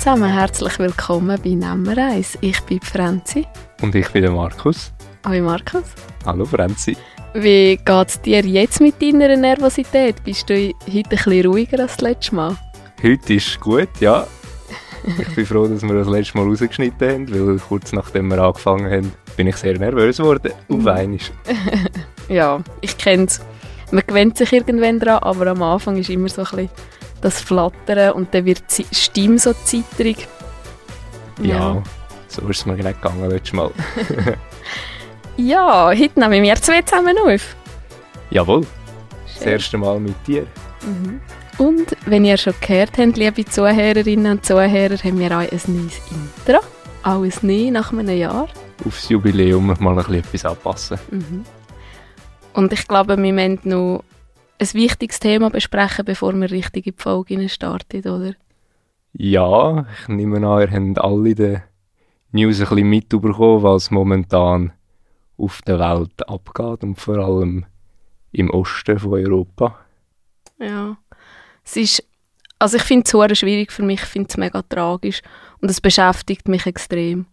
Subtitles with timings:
[0.00, 2.38] zusammen, herzlich willkommen bei Nummer 1.
[2.40, 3.46] Ich bin Franzi.
[3.82, 4.94] Und ich bin der Markus.
[5.26, 5.82] Hallo Markus.
[6.24, 6.96] Hallo Franzi.
[7.34, 10.24] Wie geht es dir jetzt mit deiner Nervosität?
[10.24, 12.56] Bist du heute ein bisschen ruhiger als das letzte Mal?
[13.02, 14.26] Heute ist gut, ja.
[15.18, 18.90] Ich bin froh, dass wir das letzte Mal rausgeschnitten haben, weil kurz nachdem wir angefangen
[18.90, 20.52] haben, bin ich sehr nervös geworden.
[20.70, 21.18] Auf einmal.
[22.30, 23.42] ja, ich kenne es.
[23.90, 26.70] Man gewöhnt sich irgendwann dran, aber am Anfang ist immer so ein bisschen
[27.20, 30.28] das Flattern und dann wird die Stimme so zitterig.
[31.42, 31.82] Ja, ja
[32.28, 33.70] so ist es mir nicht gegangen letztes Mal.
[35.36, 37.56] ja, heute nehmen wir zwei zusammen auf.
[38.30, 38.66] Jawohl,
[39.34, 40.46] das erste Mal mit dir.
[40.82, 41.20] Mhm.
[41.58, 45.66] Und wenn ihr schon gehört habt, liebe Zuhörerinnen und Zuhörer, haben wir auch ein neues
[45.66, 46.60] Intro.
[47.02, 48.48] Alles neu nach einem Jahr.
[48.86, 50.98] Aufs Jubiläum mal ein bisschen etwas anpassen.
[51.10, 51.44] Mhm.
[52.52, 54.04] Und ich glaube, wir müssen noch
[54.60, 58.34] ein wichtiges Thema besprechen, bevor wir richtig in die Folge starten, oder?
[59.12, 61.58] Ja, ich nehme an, ihr habt alle die
[62.32, 64.72] News ein bisschen mitbekommen, was momentan
[65.36, 67.64] auf der Welt abgeht und vor allem
[68.32, 69.78] im Osten von Europa.
[70.58, 70.96] Ja,
[71.64, 72.04] es ist,
[72.58, 75.22] also ich finde es schwierig für mich, ich finde es mega tragisch
[75.60, 77.26] und es beschäftigt mich extrem.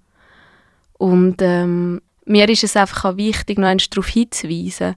[0.94, 4.95] Und ähm, mir ist es einfach auch wichtig, noch einmal darauf hinzuweisen,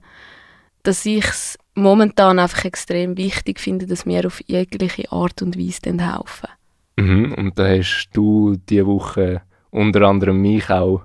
[0.83, 5.81] dass ich es momentan einfach extrem wichtig finde, dass wir auf jegliche Art und Weise
[5.85, 6.49] helfen.
[6.97, 11.03] Mhm, und da hast du diese Woche unter anderem mich auch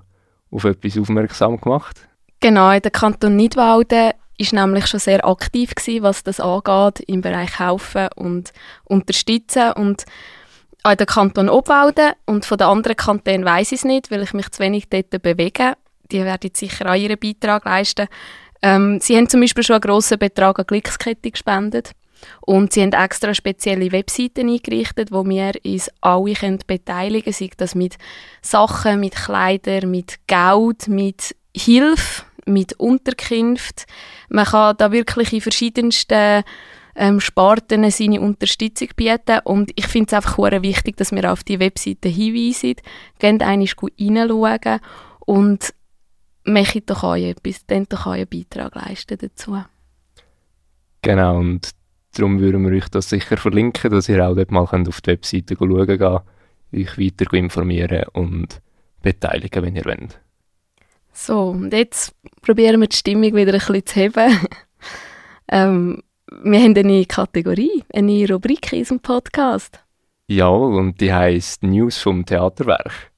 [0.51, 2.07] auf etwas aufmerksam gemacht.
[2.39, 7.59] Genau, der Kanton Nidwalden ist nämlich schon sehr aktiv gewesen, was das angeht, im Bereich
[7.59, 10.05] helfen und unterstützen und
[10.83, 14.33] auch der Kanton Obwalden und von den anderen Kantonen weiß ich es nicht, weil ich
[14.33, 15.73] mich zu wenig dort bewege.
[16.11, 18.07] Die werden sicher auch ihren Beitrag leisten.
[18.61, 21.91] Ähm, sie haben zum Beispiel schon einen grossen Betrag an Glückskette gespendet.
[22.41, 27.49] Und sie haben extra spezielle Webseiten eingerichtet, wo wir uns alle können beteiligen können, sei
[27.55, 27.97] das mit
[28.41, 33.85] Sachen, mit Kleidern, mit Geld, mit Hilfe, mit Unterkunft.
[34.29, 36.43] Man kann da wirklich in verschiedensten
[36.95, 39.39] ähm, Sparten seine Unterstützung bieten.
[39.43, 42.75] Und ich finde es einfach wichtig, dass wir auf die Webseite hinweisen,
[43.19, 43.67] gehen einmal
[43.99, 44.79] reinschauen.
[45.25, 45.73] Und
[46.47, 49.61] machen doch auch etwas, dann doch auch einen Beitrag leisten dazu.
[51.01, 51.71] Genau, und
[52.13, 55.55] darum würden wir euch das sicher verlinken, dass ihr auch dort mal auf die Webseite
[55.57, 56.01] schauen könnt,
[56.73, 58.61] euch weiter informieren und
[59.01, 60.19] beteiligen, wenn ihr wollt.
[61.13, 64.49] So, und jetzt probieren wir die Stimmung wieder ein bisschen zu heben.
[65.47, 69.79] ähm, wir haben eine neue Kategorie, eine neue Rubrik in unserem Podcast.
[70.27, 73.11] Ja, und die heißt News vom Theaterwerk.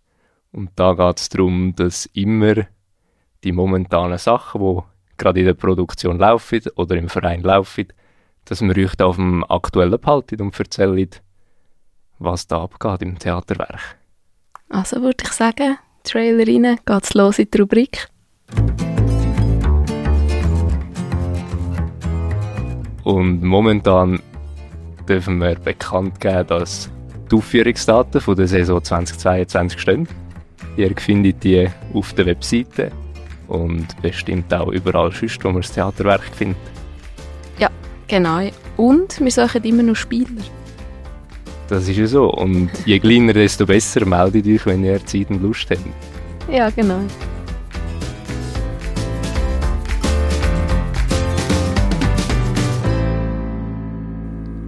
[0.51, 2.67] Und da geht es darum, dass immer
[3.43, 4.81] die momentanen Sachen, die
[5.17, 7.87] gerade in der Produktion laufen oder im Verein laufen,
[8.45, 11.09] dass wir euch da auf dem Aktuellen behalten und erzählen,
[12.19, 13.97] was da abgeht im Theaterwerk.
[14.69, 18.07] Also würde ich sagen, Trailer rein, geht's los in die Rubrik.
[23.03, 24.21] Und momentan
[25.07, 26.89] dürfen wir bekannt geben, dass
[27.31, 30.07] die Aufführungsdaten von der Saison 2022 stehen.
[30.77, 32.91] Ihr findet die auf der Webseite
[33.49, 36.57] und bestimmt auch überall sonst, wo man das Theaterwerk findet.
[37.57, 37.69] Ja,
[38.07, 38.49] genau.
[38.77, 40.41] Und wir suchen immer noch Spieler.
[41.67, 42.31] Das ist ja so.
[42.31, 44.05] Und je kleiner, desto besser.
[44.05, 45.81] Meldet euch, wenn ihr Zeit und Lust habt.
[46.51, 47.01] Ja, genau.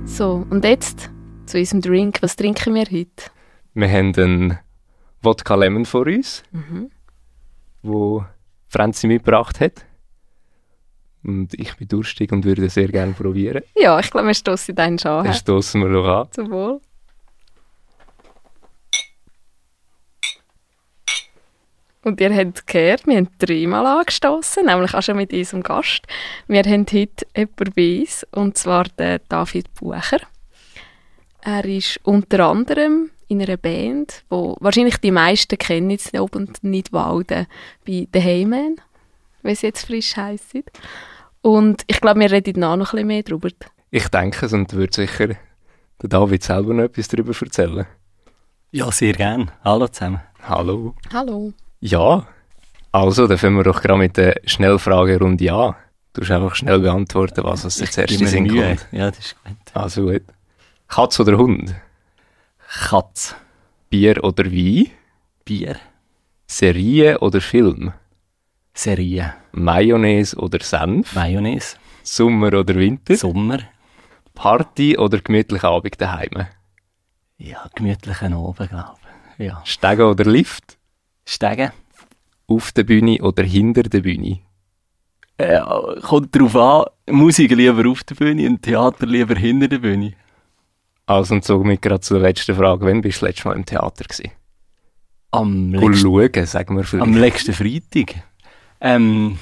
[0.05, 1.09] So, und jetzt
[1.45, 2.17] zu unserem Drink.
[2.21, 3.31] Was trinken wir heute?
[3.73, 4.59] Wir haben einen
[5.21, 6.91] Wodka Lemon vor uns, mhm.
[7.81, 8.25] wo
[8.71, 9.85] Franzi mitgebracht hat.
[11.23, 13.63] Und ich bin durstig und würde sehr gerne probieren.
[13.75, 15.25] Ja, ich glaube, wir stoßen deinen schon an.
[15.25, 16.31] Dann stoßen wir doch an.
[16.31, 16.81] Zum Wohl.
[22.03, 26.01] Und ihr habt gehört, wir haben dreimal angestoßen, nämlich auch schon mit unserem Gast.
[26.47, 30.21] Wir haben heute jemanden bei uns, und zwar den David Bucher.
[31.41, 36.91] Er ist unter anderem in einer Band, wo wahrscheinlich die meisten kennen, jetzt oben nicht
[36.91, 37.47] Walden,
[37.85, 38.75] bei The Heyman,
[39.41, 40.53] wie es jetzt frisch heisst.
[41.41, 43.49] Und ich glaube, wir reden noch ein bisschen mehr darüber.
[43.89, 47.85] Ich denke es und würde sicher der David selber noch etwas darüber erzählen.
[48.71, 49.49] Ja, sehr gern.
[49.63, 50.21] Hallo zusammen.
[50.43, 50.95] Hallo.
[51.13, 51.53] Hallo.
[51.79, 52.27] Ja,
[52.91, 55.75] also, dann fangen wir doch gerade mit der Schnellfragerunde an.
[56.13, 58.87] Du musst einfach schnell beantworten, was uns jetzt erst in Sinn kommt.
[58.91, 59.55] Ja, das ist gut.
[59.73, 60.23] Also gut.
[60.89, 61.73] Katz oder Hund?
[62.73, 63.35] Katz.
[63.89, 64.87] Bier oder Wein?
[65.43, 65.75] Bier.
[66.47, 67.91] Serie oder Film?
[68.73, 69.33] Serie.
[69.51, 71.13] Mayonnaise oder Senf?
[71.13, 71.75] Mayonnaise.
[72.01, 73.17] Sommer oder Winter?
[73.17, 73.59] Sommer.
[74.33, 76.47] Party oder gemütlicher Abend daheim?
[77.37, 78.99] Ja, gemütlichen Oben, glaube
[79.37, 79.47] ich.
[79.47, 79.61] Ja.
[79.65, 80.77] Steigen oder Lift?
[81.25, 81.71] Steigen.
[82.47, 84.39] Auf der Bühne oder hinter der Bühne?
[85.37, 90.13] Ja, kommt darauf an, Musik lieber auf der Bühne und Theater lieber hinter der Bühne.
[91.05, 92.85] Also, und so mit gerade zur letzten Frage.
[92.85, 94.31] Wann bist du das letzte Mal im Theater gewesen?
[95.31, 97.07] Am schauen, sagen wir vielleicht.
[97.07, 98.23] am letzten Freitag.
[98.79, 99.39] Ähm,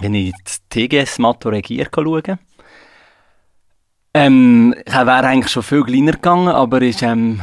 [0.00, 2.38] wenn ich das TGS Matto Regier schauen
[4.12, 7.40] ähm, ich wäre eigentlich schon viel kleiner gegangen, aber ist ähm,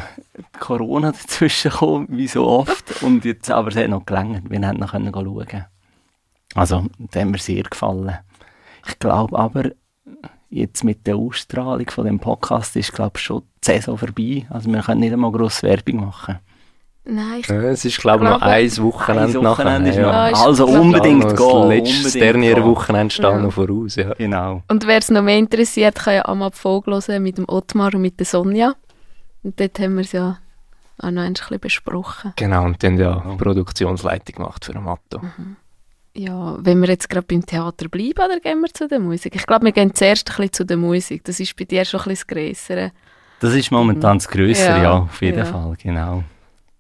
[0.60, 3.02] Corona dazwischen gekommen, wie so oft.
[3.04, 4.50] Und jetzt, aber es hat noch gelangt.
[4.50, 5.66] Wir hätten noch können schauen
[6.56, 8.18] Also, das hat mir sehr gefallen.
[8.86, 9.72] Ich glaube aber,
[10.50, 14.46] jetzt mit der Ausstrahlung von dem Podcast ist, glaube ich, schon die Saison vorbei.
[14.50, 16.40] Also, wir können nicht einmal grosse Werbung machen.
[17.10, 19.64] Nein, ich, es ist, glaube ich, noch ein Wochenende Ein nachher.
[19.66, 20.30] Wochenende ist ja.
[20.32, 20.46] noch.
[20.46, 21.68] Also unbedingt Das gehen.
[21.70, 22.64] letzte unbedingt Sternier gehen.
[22.66, 23.40] Wochenende steht Ja.
[23.40, 24.14] noch voraus, ja.
[24.16, 24.62] Genau.
[24.68, 28.02] Und wer es noch mehr interessiert, kann ja Amab Vogel hören mit dem Ottmar und
[28.02, 28.74] mit der Sonja.
[29.44, 30.38] Und dort haben wir es ja
[31.00, 32.34] auch noch ein bisschen besprochen.
[32.36, 35.22] Genau, und dann ja Produktionsleitung gemacht für Amato.
[36.18, 39.36] Ja, wenn wir jetzt gerade beim Theater bleiben, oder gehen wir zu der Musik?
[39.36, 41.24] Ich glaube, wir gehen zuerst ein bisschen zu der Musik.
[41.26, 42.92] Das ist bei dir schon ein bisschen das Grössere.
[43.40, 45.46] Das ist momentan das Grössere, Ja, ja, auf jeden ja.
[45.46, 46.24] Fall, genau.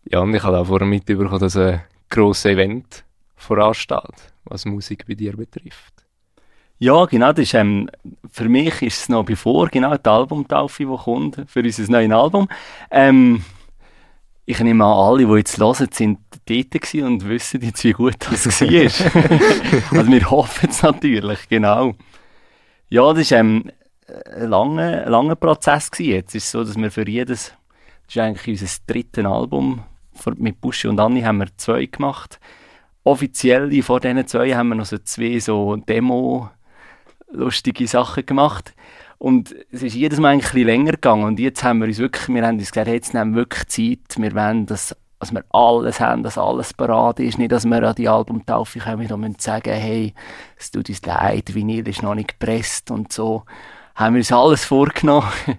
[0.06, 3.04] Ja, und ich habe auch vorher mitbekommen, dass ein grosses Event
[3.36, 5.94] voransteht, was Musik bei dir betrifft.
[6.80, 7.92] Ja, genau, das ist, ähm,
[8.32, 12.48] für mich ist es noch bevor, genau, die Albumtaufe, die kommt, für unser neues Album.
[12.90, 13.44] Ähm,
[14.50, 18.46] ich nehme an, alle, die jetzt hören, sind dort und wissen jetzt, wie gut das
[18.62, 20.00] war.
[20.00, 21.94] also wir hoffen es natürlich, genau.
[22.90, 23.70] Ja, das war ähm,
[24.34, 26.12] ein langer, langer Prozess gewesen.
[26.14, 27.54] Jetzt ist es so, dass wir für jedes,
[28.06, 29.84] das ist eigentlich unser drittes Album,
[30.38, 32.40] mit Buschi und Anni haben wir zwei gemacht.
[33.04, 36.50] Offiziell vor diesen zwei haben wir noch so zwei so Demo-
[37.30, 38.74] lustige Sachen gemacht.
[39.18, 41.24] Und es ist jedes Mal ein bisschen länger gegangen.
[41.26, 44.22] Und jetzt haben wir uns wirklich, wir haben uns gesagt, jetzt nehmen wir wirklich Zeit.
[44.22, 47.38] Wir wollen, dass, dass wir alles haben, dass alles parat ist.
[47.40, 50.14] Nicht, dass wir an die Albumtaufe kommen und müssen sagen, hey,
[50.58, 53.44] es tut uns leid, Vinyl ist noch nicht gepresst und so.
[53.96, 55.28] Haben wir uns alles vorgenommen.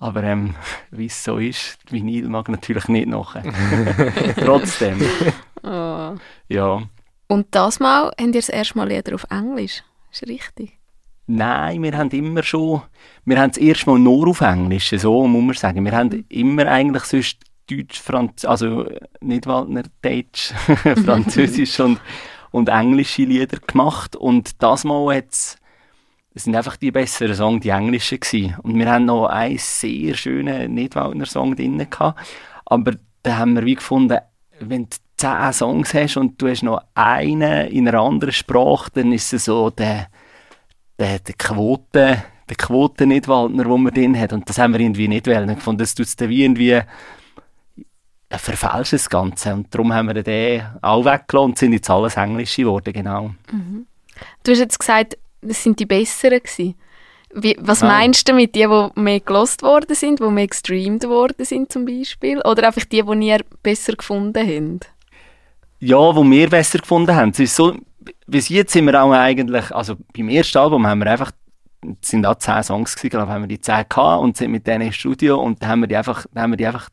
[0.00, 0.54] Aber ähm,
[0.92, 3.42] wie es so ist, die Vinyl mag natürlich nicht nachher.
[4.36, 5.02] Trotzdem,
[5.64, 6.14] Oh.
[6.48, 6.82] ja.
[7.26, 9.82] Und das Mal habt ihr das erste Mal Lieder auf Englisch.
[10.10, 10.77] Ist richtig?
[11.30, 12.80] Nein, wir haben immer schon,
[13.26, 15.84] wir haben es erstmal nur auf Englisch, so muss man sagen.
[15.84, 17.40] Wir haben immer eigentlich sonst
[17.70, 18.86] Deutsch, Franz also
[19.20, 20.54] nicht Waldner, Deutsch,
[21.04, 22.00] Französisch und,
[22.50, 24.16] und englische Lieder gemacht.
[24.16, 25.58] Und das Mal hat's,
[26.32, 28.56] es sind einfach die besseren Songs, die englischen gewesen.
[28.62, 32.18] Und wir haben noch einen sehr schönen Nicht-Waldner Song drin gehabt.
[32.64, 32.92] Aber
[33.22, 34.18] da haben wir wie gefunden,
[34.60, 39.12] wenn du zehn Songs hast und du hast noch einen in einer anderen Sprache, dann
[39.12, 40.08] ist es so der,
[40.98, 44.32] der, der Quote, der Quote nicht Waldner, wo man drin hat.
[44.32, 45.50] Und das haben wir irgendwie nicht wollen.
[45.50, 46.80] Ich fand, das tut es dann wie irgendwie
[48.30, 49.54] ja, verfälscht das Ganze.
[49.54, 53.30] Und darum haben wir den auch weggelassen und sind jetzt alles Englische geworden, genau.
[54.42, 56.74] Du hast jetzt gesagt, das sind die besseren gewesen.
[57.34, 57.88] Wie, was Ah.
[57.88, 61.84] meinst du mit die, die mehr gelost worden sind, die mehr gestreamt worden sind zum
[61.84, 62.40] Beispiel?
[62.40, 64.90] Oder einfach die, die ihr besser gefunden habt?
[65.78, 67.30] Ja, wo wir besser gefunden haben.
[67.30, 67.74] Es ist so,
[68.28, 71.32] bis jetzt sind wir auch eigentlich, also beim ersten Album haben wir einfach,
[72.02, 74.82] sind auch zehn Songs gewesen, glaube haben wir die zehn gehabt und sind mit denen
[74.82, 76.90] ins Studio und dann haben wir die einfach, haben wir die einfach,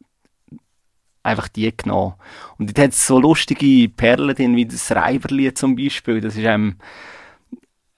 [1.24, 2.13] einfach die genommen.
[2.58, 6.77] Und dort hat so lustige Perlen drin, wie das Reiberlied zum Beispiel, das ist ähm,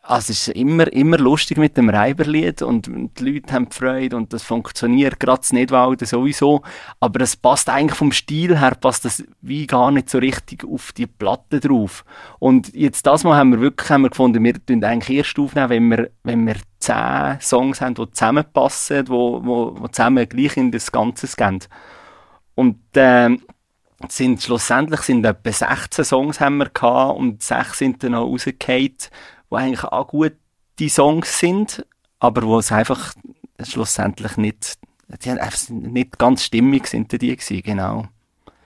[0.08, 4.32] also es ist immer, immer lustig mit dem Reiberlied und die Leute haben Freude und
[4.32, 6.62] das funktioniert, gerade das Nidwalden sowieso,
[7.02, 10.94] aber es passt eigentlich vom Stil her, passt das wie gar nicht so richtig auf
[10.94, 12.06] die Platte drauf.
[12.40, 15.70] Und jetzt das Mal haben wir wirklich haben wir gefunden, wir tun eigentlich erst aufnehmen,
[15.70, 20.72] wenn wir, wenn wir zehn Songs haben, die zusammenpassen, wo, wo, wo zusammen gleich in
[20.72, 21.60] das Ganze gehen.
[22.56, 23.42] Und ähm,
[24.10, 28.96] sind schlussendlich sind etwa 16 Songs haben wir gehabt und sechs sind dann noch rausgefallen,
[29.52, 30.38] die eigentlich auch gute
[30.90, 31.86] Songs sind,
[32.20, 33.14] aber wo es einfach
[33.64, 34.74] schlussendlich nicht,
[35.24, 38.08] die nicht ganz stimmig sind die gewesen, genau.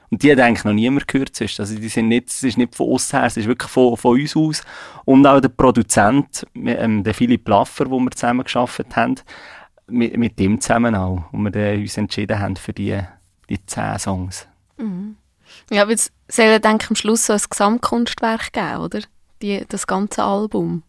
[0.10, 1.60] Und die hat eigentlich noch niemand gehört sonst.
[1.60, 4.20] Also die sind nicht, es ist nicht von uns her, es ist wirklich von, von
[4.20, 4.62] uns aus.
[5.06, 9.16] Und auch der Produzent, ähm, der Philipp Laffer, wo wir zusammen geschafft haben,
[9.88, 13.00] mit, mit dem zusammen auch, wo wir uns entschieden haben für die,
[13.50, 14.48] die zehn Songs.
[15.70, 19.00] Ja, weil es soll ja, denke ich, am Schluss so ein Gesamtkunstwerk geben, oder?
[19.42, 20.84] Die, das ganze Album.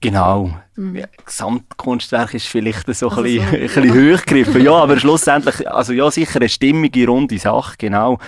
[0.00, 0.50] Genau.
[0.76, 4.62] Ja, Gesamtkunstwerk ist vielleicht so ein Also bisschen, so, ein bisschen hochgegriffen.
[4.62, 8.18] Ja, aber schlussendlich, also ja, sicher eine stimmige, runde Sache, genau.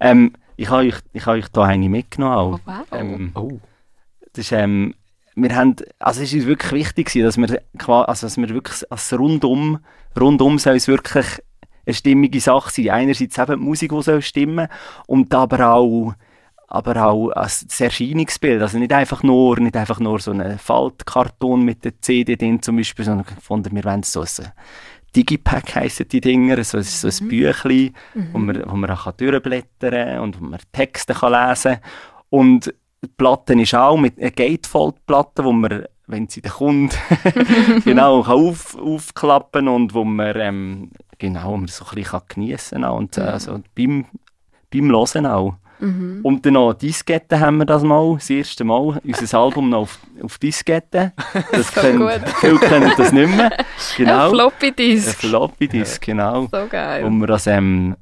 [0.00, 2.54] Ähm, ich habe euch, ich habe euch da eine mitgenommen auch.
[2.54, 2.86] Oh, wow.
[2.92, 3.60] Ähm, Oh.
[4.32, 4.94] das ist, ähm,
[5.36, 9.78] wir haben, also es ist wirklich wichtig dass wir, also dass wir wirklich als rundum,
[10.18, 11.26] rundum soll es wirklich
[11.86, 12.90] eine stimmige Sache sein.
[12.90, 14.68] Einerseits eben die Musik, die soll stimmen
[15.06, 16.14] und aber auch
[16.68, 21.82] aber auch als Erscheinungsbild, also nicht einfach nur, nicht einfach nur so ein Faltkarton mit
[21.84, 24.52] der CD drin zum Beispiel, sondern gefunden, wir wollen so ein
[25.16, 27.28] Digipack heissen die Dinger, so, so ein mhm.
[27.28, 28.28] Büchlein, mhm.
[28.32, 31.82] wo man, wo man auch durchblättern kann und wo man Texte kann lesen kann.
[32.28, 36.98] Und die Platte ist auch mit einer Gatefold-Platte, wo man, wenn sie dann kommt,
[37.84, 42.82] genau, kann auf, aufklappen und wo man, ähm, genau, wo man so ein bisschen geniessen
[42.82, 44.04] kann und äh, also beim,
[44.70, 45.54] beim Hören auch.
[45.80, 46.20] Mhm.
[46.22, 49.98] Und dann noch Diskette haben wir das mal, das erste Mal, unser Album noch auf,
[50.22, 51.12] auf Diskette.
[51.52, 52.08] Das so können,
[52.40, 53.56] viele kennen das nicht mehr.
[53.96, 54.26] Genau.
[54.26, 55.24] Ein Floppy Disk.
[55.24, 56.48] Ein Floppy Disk, genau.
[56.50, 57.04] So geil.
[57.04, 57.96] Wo man das ähm,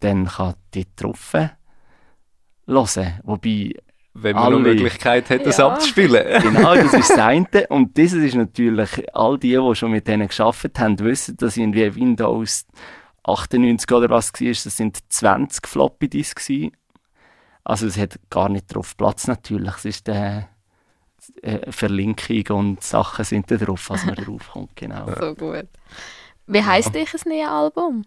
[0.00, 1.50] dann kann die drauf hören
[3.24, 3.74] Wobei
[4.22, 5.68] wenn man eine Möglichkeit hat, das ja.
[5.68, 6.42] abzuspielen.
[6.42, 7.66] genau, das ist das eine.
[7.68, 11.94] Und das ist natürlich, all die, die schon mit denen geschafft haben, wissen, dass irgendwie
[11.94, 12.66] Windows
[13.24, 16.50] 98 oder was war, das sind 20 Floppy Disks
[17.68, 19.74] also es hat gar nicht drauf Platz natürlich.
[19.76, 20.48] Es ist der
[21.42, 24.74] äh, Verlinkung und Sachen sind da drauf, was man drauf kommt.
[24.74, 25.06] Genau.
[25.20, 25.68] So gut.
[26.46, 27.04] Wie heisst ja.
[27.12, 28.06] das neue Album?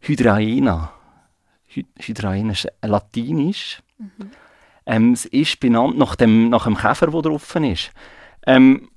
[0.00, 0.92] Hydraina.
[1.66, 3.82] Hy Hydraina ist latinisch.
[3.96, 4.30] Mhm.
[4.84, 7.92] Ähm, es ist benannt nach dem, nach dem Käfer, der drauf ist.
[8.46, 8.90] Ähm,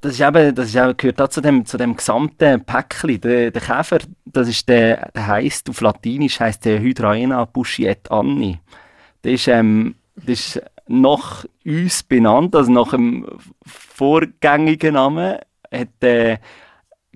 [0.00, 3.20] das, ist eben, das ist eben, gehört auch zu dem, zu dem gesamten Päckchen.
[3.20, 8.60] Der, der Käfer, das ist der, der heisst, auf Latinisch heisst der Hydraena buschiet anni.
[9.22, 13.26] Das ist, ähm, das ist nach uns benannt, also nach dem
[13.64, 15.38] vorgängigen Namen,
[15.72, 16.38] hat äh,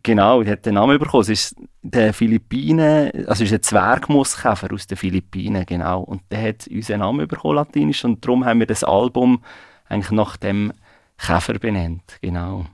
[0.03, 1.23] genau, hat den Namen bekommen.
[1.23, 6.03] Es ist der Philippinen, also ist ein Zwergmooskäfer aus den Philippinen, genau.
[6.03, 9.43] Und der hat unseren Namen bekommen, latinisch, und darum haben wir das Album
[9.89, 10.73] eigentlich nach dem
[11.19, 12.67] Käfer benannt, genau.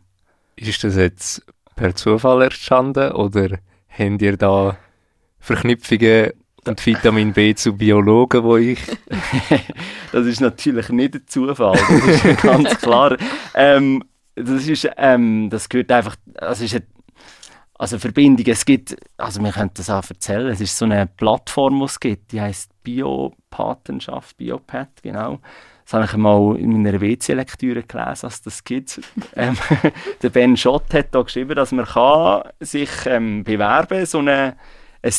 [0.57, 3.59] Ist das jetzt per Zufall entstanden oder
[3.89, 4.77] habt ihr da
[5.41, 6.33] Verknüpfungen
[6.67, 8.79] und Vitamin B zu Biologen, wo ich.
[10.13, 13.17] das ist natürlich nicht ein Zufall, das ist ganz klar.
[13.55, 14.05] Ähm,
[14.35, 16.87] das ist, ähm, das gehört einfach, also ist eine,
[17.75, 21.81] also Verbindung, es gibt, also wir können das auch erzählen, es ist so eine Plattform,
[21.81, 25.41] die es gibt, die heißt Biopatenschaft, Biopat, genau.
[25.85, 29.01] Das habe ich mal in meiner WC-Lektüre gelesen, dass das gibt.
[29.37, 29.59] ähm,
[30.23, 34.57] der Ben Schott hat da geschrieben, dass man kann sich ähm, bewerben, so eine,
[35.03, 35.13] ein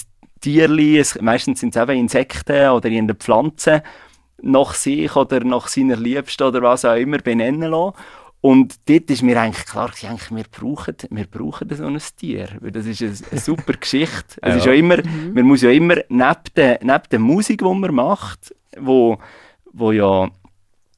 [0.44, 3.82] Tierli, es, meistens sind es eben Insekten oder in den Pflanzen,
[4.42, 7.96] nach sich oder nach seiner Liebsten oder was auch immer benennen lassen.
[8.42, 12.50] Und dort ist mir eigentlich klar, eigentlich, wir, brauchen, wir brauchen so ein Tier.
[12.60, 14.38] Weil das ist eine, eine super Geschichte.
[14.42, 14.56] Es ja.
[14.58, 15.34] ist ja immer, mhm.
[15.34, 19.18] Man muss ja immer, neben der, neben der Musik, die man macht, wo,
[19.72, 20.30] wo ja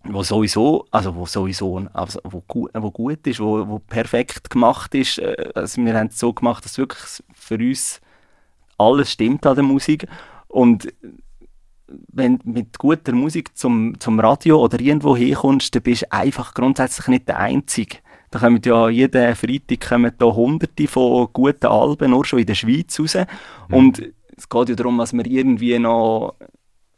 [0.08, 4.96] wo sowieso, also wo sowieso, also wo, gut, wo gut ist, wo, wo perfekt gemacht
[4.96, 5.20] ist.
[5.20, 8.02] Äh, also wir haben es so gemacht, dass es wirklich für uns
[8.78, 10.08] alles stimmt an der Musik.
[10.48, 10.94] Und
[11.88, 16.54] wenn du mit guter Musik zum, zum Radio oder irgendwo herkommst, dann bist du einfach
[16.54, 17.98] grundsätzlich nicht der Einzige.
[18.32, 22.56] Da kommen ja jeden Freitag kommen da hunderte von guten Alben, nur schon in der
[22.56, 23.16] Schweiz raus.
[23.70, 23.76] Mhm.
[23.76, 26.36] Und es geht ja darum, dass man irgendwie noch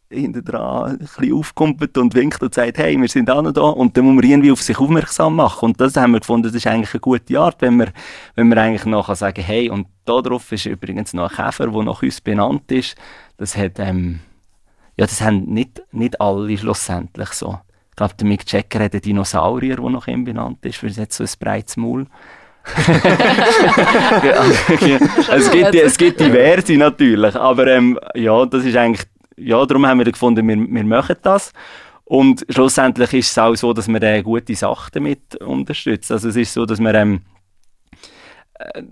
[0.09, 3.61] hinten dran ein bisschen aufkumpelt und winkt und sagt, hey, wir sind auch noch da.
[3.61, 5.65] Und dann muss man irgendwie auf sich aufmerksam machen.
[5.65, 7.87] Und das haben wir gefunden, das ist eigentlich eine gute Art, wenn wir,
[8.35, 11.83] wenn wir eigentlich noch sagen, hey, und da drauf ist übrigens noch ein Käfer, der
[11.83, 12.95] nach uns benannt ist.
[13.37, 14.19] Das hat, ähm,
[14.95, 17.59] ja, das haben nicht, nicht alle schlussendlich so.
[17.89, 20.97] Ich glaube, der Mick Jagger hat einen Dinosaurier, der nach ihm benannt ist, weil es
[20.97, 22.05] hat so ein breites Maul.
[25.31, 29.99] es, gibt, es gibt diverse natürlich, aber ähm, ja, das ist eigentlich ja, darum haben
[29.99, 31.53] wir gefunden, wir, wir machen das.
[32.03, 36.13] Und schlussendlich ist es auch so, dass wir äh, gute Sachen damit unterstützen.
[36.13, 37.21] Also es ist so, dass wir ähm,
[38.53, 38.83] äh,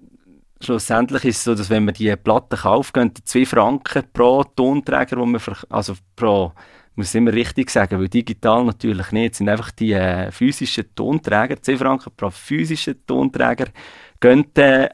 [0.59, 5.17] schlussendlich ist es so, dass wenn wir die Platte kaufen, gehen 2 Franken pro Tonträger,
[5.17, 6.51] wo wir also pro
[6.95, 10.95] muss ich immer richtig sagen, weil digital natürlich nicht, es sind einfach die äh, physischen
[10.95, 13.67] Tonträger, 10 Franken pro physischen Tonträger,
[14.19, 14.89] gehen äh,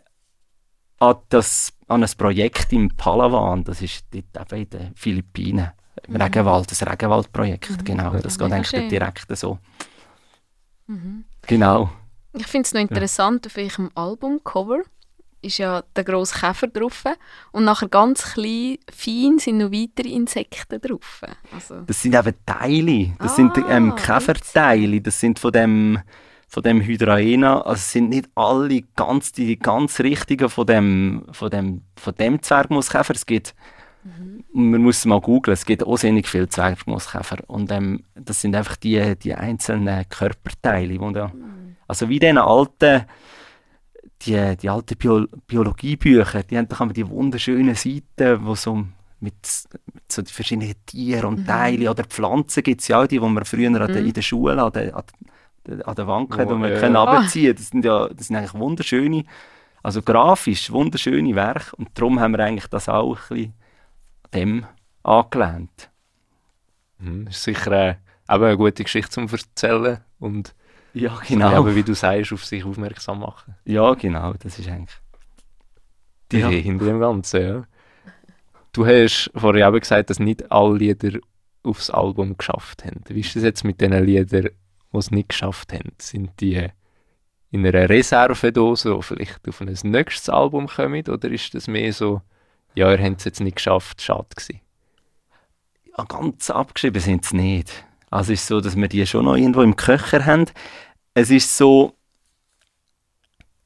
[1.00, 5.72] an, das, an ein Projekt im Palawan, das ist dort eben in den Philippinen,
[6.08, 6.22] im mhm.
[6.22, 7.84] Regenwald, das Regenwaldprojekt, mhm.
[7.84, 9.60] genau, das geht eigentlich direkt so.
[10.88, 11.26] Mhm.
[11.48, 11.90] Genau.
[12.34, 14.82] Ich finde es noch interessant, auf welchem Albumcover
[15.42, 17.04] ist ja der grosse Käfer drauf
[17.52, 21.24] und nachher ganz klein, fein sind noch weitere Insekten drauf.
[21.54, 21.82] Also.
[21.82, 26.00] Das sind eben Teile, das ah, sind ähm, Käferteile, das sind von dem
[26.52, 31.84] von dem Hydraena, also sind nicht alle ganz die ganz richtigen von dem von dem
[31.96, 33.14] von dem Zwergmooskäfer.
[33.16, 33.56] Es gibt
[34.04, 34.44] mhm.
[34.52, 38.76] man muss es mal googeln, es gibt unsinnig viele Zwergmooskäfer und ähm, das sind einfach
[38.76, 41.78] die die einzelnen Körperteile, die da, mhm.
[41.88, 43.06] also wie den alten
[44.24, 48.76] die, die alten Bio Biologiebücher, die haben doch immer die wunderschönen Seiten, wo so
[49.22, 49.36] mit,
[49.94, 51.48] mit so verschiedenen Tieren und mhm.
[51.48, 53.78] Teilen oder Pflanzen gibt es ja auch die, die wir früher mhm.
[53.78, 55.32] an der, in der Schule an der, an der
[55.66, 56.80] Wand hatten, oh, die wir ja.
[56.80, 57.56] können abziehen.
[57.56, 59.24] Das sind ja, das sind eigentlich wunderschöne,
[59.84, 63.54] also grafisch wunderschöne Werke und darum haben wir eigentlich das auch ein bisschen
[64.34, 64.66] dem
[65.04, 65.90] angelehnt.
[67.00, 67.96] Mhm, das ist sicher äh,
[68.28, 70.56] eine gute Geschichte zum Erzählen und
[70.94, 71.62] ja, genau.
[71.62, 73.56] Eben, wie du sagst, auf sich aufmerksam machen.
[73.64, 75.00] Ja, genau, das ist eigentlich
[76.32, 76.50] die ja.
[76.50, 77.64] hinter dem Ganzen, ja.
[78.74, 81.20] Du hast vorhin eben gesagt, dass nicht alle Lieder
[81.64, 83.02] aufs Album geschafft haben.
[83.08, 84.50] Wie ist das jetzt mit den Liedern,
[84.94, 85.92] die es nicht geschafft haben?
[86.00, 86.68] Sind die
[87.52, 91.08] in einer Reservedose, die vielleicht auf ein nächstes Album kommen?
[91.08, 92.22] Oder ist das mehr so,
[92.76, 94.62] ja, ihr habt es jetzt nicht geschafft, schade gewesen?
[95.98, 97.86] Ja, ganz abgeschrieben sind sie nicht.
[98.10, 100.46] Also es ist so, dass wir die schon noch irgendwo im Köcher haben.
[101.14, 101.94] Es ist so,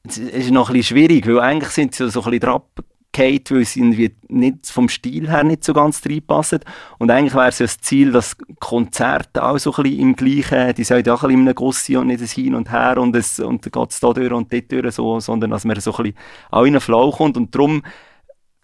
[0.07, 2.63] es ist noch ein bisschen schwierig, weil eigentlich sind sie so ein bisschen drauf
[3.15, 6.59] geht, weil sie irgendwie nicht vom Stil her nicht so ganz reinpassen.
[6.97, 10.75] Und eigentlich wäre es ja das Ziel, dass Konzerte auch so ein bisschen im gleichen,
[10.75, 13.15] die sollen auch ein bisschen in Guss sein und nicht ein Hin und Her und,
[13.15, 15.95] es, und dann geht es da durch und dort durch, so, sondern dass man so
[15.95, 16.17] ein bisschen
[16.51, 17.83] auch in einen Flow kommt und darum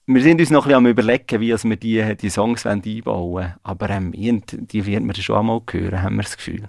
[0.08, 3.54] wir sind uns noch ein bisschen am überlegen, wie wir die, die Songs einbauen wollen.
[3.64, 6.68] Aber ähm, die werden wir schon einmal hören, haben wir das Gefühl.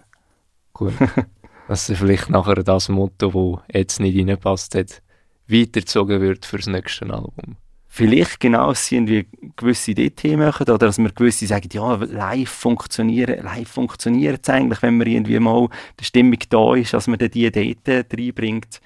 [0.72, 0.92] Gut.
[1.66, 5.02] Dass vielleicht nachher das Motto, das jetzt nicht reinpasst hat,
[5.48, 7.56] weitergezogen wird für das nächste Album
[7.94, 12.48] vielleicht genau dass sie irgendwie gewisse Ideen machen oder dass wir gewisse sagen, ja, live
[12.48, 15.68] funktionieren, live funktioniert es eigentlich, wenn man irgendwie mal
[16.00, 18.80] die Stimmung da ist, dass man dann die Ideen reinbringt.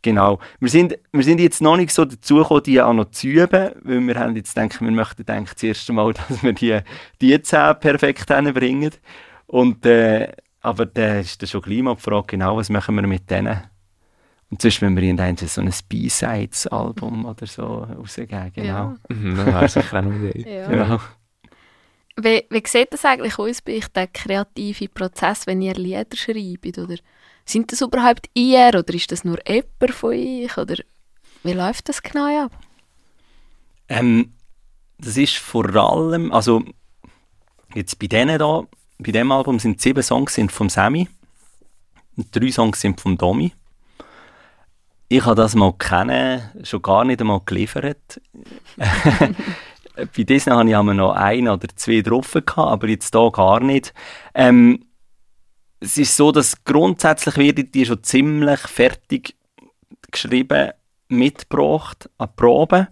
[0.00, 0.38] Genau.
[0.60, 3.72] Wir sind, wir sind jetzt noch nicht so dazu gekommen, die auch noch zu üben,
[3.82, 6.78] weil wir haben jetzt denken, wir möchten denken, das erste Mal, dass wir die,
[7.20, 8.92] die zehn perfekt hinbringen.
[9.46, 10.32] Und, äh,
[10.62, 13.60] aber da ist dann schon gleich mal die Frage, genau, was machen wir mit denen?
[14.50, 18.68] Und sonst, wenn wir irgendein so ein B-Sides-Album oder so rausgeben, genau.
[18.68, 18.96] Ja.
[19.10, 20.56] Mhm, das wäre sicher eine Idee.
[20.56, 20.68] Ja.
[20.68, 21.00] Genau.
[22.20, 26.78] Wie, wie sieht das eigentlich aus bei euch, der kreative Prozess, wenn ihr Lieder schreibt?
[26.78, 26.96] Oder
[27.44, 30.56] sind das überhaupt ihr oder ist das nur jemand von euch?
[30.56, 30.76] Oder
[31.44, 32.52] wie läuft das genau ab?
[33.88, 34.32] Ähm,
[34.98, 36.64] das ist vor allem, also
[37.74, 38.64] jetzt bei denen da,
[38.98, 41.08] bei dem Album sind sieben Songs sind vom Sammy
[42.16, 43.52] und drei Songs sind vom Domi.
[45.10, 48.20] Ich habe das mal kennen, schon gar nicht einmal geliefert.
[49.96, 53.94] Bei Disney hatte ich noch ein oder zwei drauf, aber jetzt hier gar nicht.
[54.34, 54.84] Ähm,
[55.80, 59.34] es ist so, dass grundsätzlich wird die schon ziemlich fertig
[60.10, 60.72] geschrieben,
[61.08, 62.88] mitgebracht an Proben.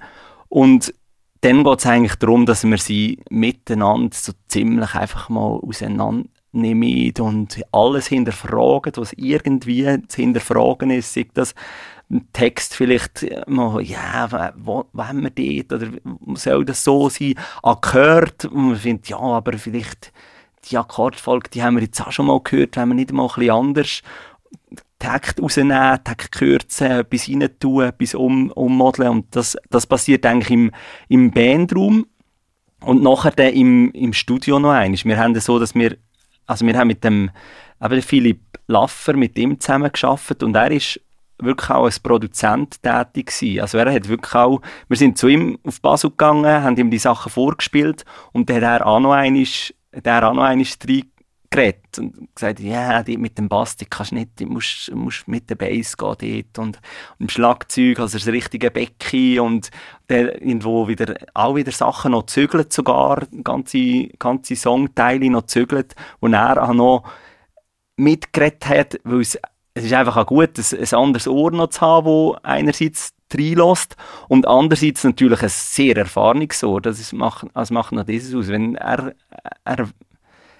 [0.48, 0.94] Und
[1.42, 7.12] dann geht es eigentlich darum, dass wir sie miteinander so ziemlich einfach mal auseinander nehmen
[7.20, 11.12] und alles hinterfragen, was irgendwie zu hinterfragen ist.
[11.12, 11.54] Sei das
[12.10, 15.92] ein Text vielleicht mal, ja, wo, wollen wir dort, oder
[16.34, 17.34] soll das so sein,
[17.82, 20.12] gehört, und man findet, ja, aber vielleicht
[20.70, 23.34] die Akkordfolge, die haben wir jetzt auch schon mal gehört, wenn wir nicht mal ein
[23.34, 24.02] bisschen anders
[24.98, 29.08] Takt rausnehmen, Takt kürzen, etwas rein tun, etwas um, ummodeln.
[29.08, 30.70] Und das, das passiert eigentlich im,
[31.08, 32.06] im Bandraum.
[32.80, 35.04] Und nachher dann im, im Studio noch eins.
[35.04, 35.98] Wir haben das so, dass wir,
[36.46, 37.30] also wir haben mit dem,
[37.82, 41.00] eben Philipp Laffer, mit ihm zusammen geschafft und er ist
[41.38, 43.60] wirklich auch als Produzent tätig gewesen.
[43.60, 46.98] Also er hat wirklich auch, wir sind zu ihm auf Basel gegangen, haben ihm die
[46.98, 49.44] Sachen vorgespielt und dann hat er auch noch einmal,
[49.92, 54.40] der auch noch einmal reingeredet und gesagt, ja, yeah, mit dem Bass, die kannst nicht,
[54.40, 56.16] du musst, musst mit der Bass gehen
[56.54, 56.80] dort und, und
[57.18, 59.70] im Schlagzeug, also das richtige Becken und
[60.08, 66.28] dann irgendwo wieder, auch wieder Sachen noch zügelt sogar, ganze, ganze Songteile noch zügelt, wo
[66.28, 67.04] er auch noch
[67.96, 69.38] mitgeredet hat, weil es
[69.76, 73.94] es ist einfach auch gut, ein, ein anderes Ohr noch zu haben, das einerseits reinlässt
[74.26, 76.80] und andererseits natürlich ein sehr erfahrenes Ohr.
[76.80, 78.48] Das ist, macht, also macht noch dieses aus.
[78.48, 79.12] Wenn er,
[79.64, 79.88] er,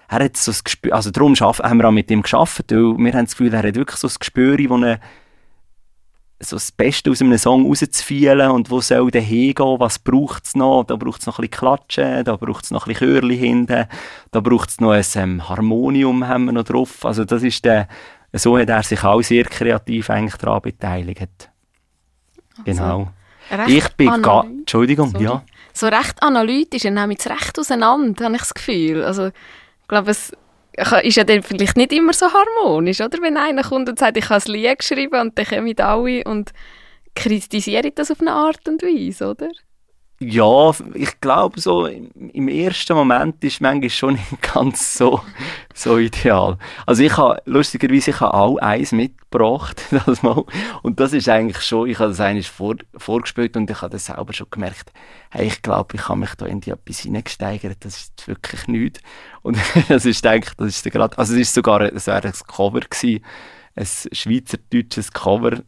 [0.09, 3.12] er hat so ein Gespür, also darum haben wir auch mit ihm geschafft, weil wir
[3.14, 5.00] haben das Gefühl, er hat wirklich so ein Gespür, wo eine,
[6.38, 10.55] so das Beste aus einem Song rauszufielen und wo soll der hingehen, was braucht es
[10.55, 13.38] noch, da braucht es noch ein bisschen Klatschen, da braucht es noch ein bisschen Chörli
[13.38, 13.87] hinten,
[14.31, 17.88] da braucht es noch ein ähm, Harmonium haben wir noch drauf, also das ist der
[18.38, 21.51] so hat er sich auch sehr kreativ eigentlich daran beteiligt.
[22.64, 23.12] Genau.
[23.51, 24.44] Also, ich bin gar...
[24.44, 25.25] Entschuldigung, Sorry.
[25.25, 25.42] ja.
[25.72, 29.05] So recht analytisch, er nimmt es recht auseinander, habe ich das Gefühl.
[29.05, 30.33] Also, ich glaube, es
[31.03, 33.18] ist ja dann vielleicht nicht immer so harmonisch, oder?
[33.20, 36.53] Wenn einer kommt und sagt, ich habe ein Lied geschrieben und dann kommen alle und
[37.14, 39.49] kritisieren das auf eine Art und Weise, oder?
[40.18, 45.20] Ja, ich glaube so, im ersten Moment ist manchmal schon nicht ganz so,
[45.74, 46.57] so ideal.
[46.87, 50.42] Also ich habe, lustigerweise, ich habe auch eins mitgebracht, das mal.
[50.83, 54.07] Und das ist eigentlich schon, ich habe das eigentlich vor, vorgespielt und ich habe das
[54.07, 54.90] selber schon gemerkt,
[55.29, 59.00] hey, ich glaube, ich habe mich da in die etwas hineingesteigert, das ist wirklich nichts.
[59.42, 62.81] Und das ist eigentlich, das ist gerade, also es ist sogar, es wäre ein Cover
[62.81, 63.22] gewesen,
[63.74, 65.59] ein schweizerdeutsches Cover.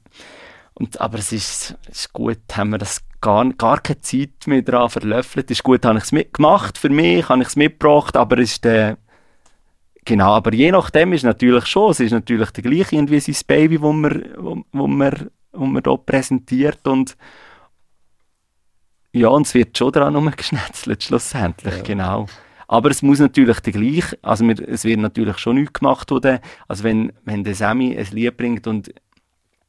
[0.78, 4.88] Und, aber es ist, ist gut, haben wir das gar, gar keine Zeit mehr daran
[4.88, 5.50] verlöffelt.
[5.50, 8.96] Ist gut, habe ich es mitgemacht für mich, habe ich es mitgebracht, aber ist der,
[10.04, 13.82] genau, aber je nachdem ist natürlich schon, es ist natürlich der gleiche irgendwie sein Baby,
[13.82, 17.16] wo man, wo, wo man, wo man da präsentiert und
[19.10, 21.82] ja, und es wird schon daran geschnetzelt, schlussendlich, ja.
[21.82, 22.26] genau.
[22.68, 26.40] Aber es muss natürlich der gleiche, also wir, es wird natürlich schon nichts gemacht, oder?
[26.68, 28.92] Also wenn, wenn der Sammy ein Lied bringt und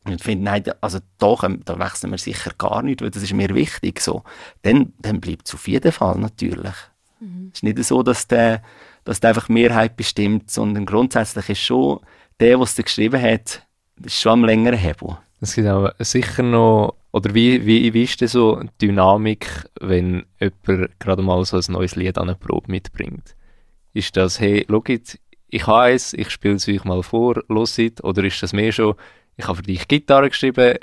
[0.07, 1.35] ich finde, nein, also da,
[1.65, 3.99] da wechseln wir sicher gar nicht, weil das ist mir wichtig.
[3.99, 4.23] So.
[4.61, 6.73] Dann, dann bleibt es auf jeden Fall natürlich.
[7.19, 7.51] Mhm.
[7.53, 8.61] Es ist nicht so, dass der,
[9.03, 11.99] dass der einfach Mehrheit bestimmt, sondern grundsätzlich ist schon
[12.39, 13.67] der, der es geschrieben hat,
[14.03, 15.17] ist schon am längeren Hebel.
[15.41, 19.47] Es gibt auch sicher noch, oder wie, wie, wie ist denn so die Dynamik,
[19.79, 23.35] wenn jemand gerade mal so ein neues Lied an eine Probe mitbringt?
[23.93, 24.83] Ist das, hey, schau
[25.51, 28.95] ich habe eins, ich spiele es euch mal vor, los oder ist das mehr schon,
[29.39, 30.77] ich habe für dich Gitarre geschrieben,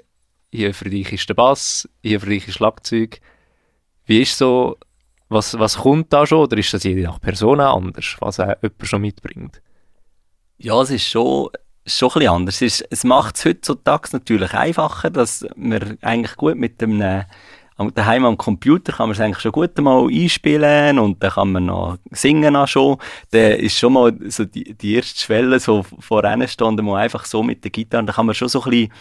[0.50, 3.20] hier für dich ist der Bass, hier für dich ist Schlagzeug.
[4.06, 4.78] Wie ist so,
[5.28, 8.88] was, was kommt da schon, oder ist das jede nach Person anders, was auch jemand
[8.88, 9.60] schon mitbringt?
[10.56, 11.50] Ja, es ist schon,
[11.84, 12.62] schon ein bisschen anders.
[12.62, 17.02] Es, es macht es heutzutage natürlich einfacher, dass man eigentlich gut mit dem
[17.78, 21.52] äh, daheim am Computer kann man es eigentlich schon gut mal einspielen und dann kann
[21.52, 22.98] man noch singen auch schon.
[23.30, 27.24] Dann ist schon mal so die, die erste Schwelle so vor einer Stunde mal einfach
[27.24, 28.92] so mit der Gitarre, da kann man schon so ein bisschen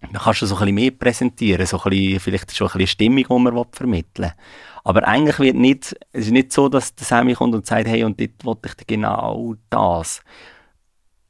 [0.00, 2.86] man kann schon so ein bisschen mehr präsentieren, so ein bisschen, vielleicht schon ein bisschen
[2.86, 4.32] Stimmung, die man vermitteln will.
[4.84, 8.04] Aber eigentlich wird nicht, es ist nicht so, dass der Sammy kommt und sagt, hey,
[8.04, 10.22] und dort wollte ich genau das.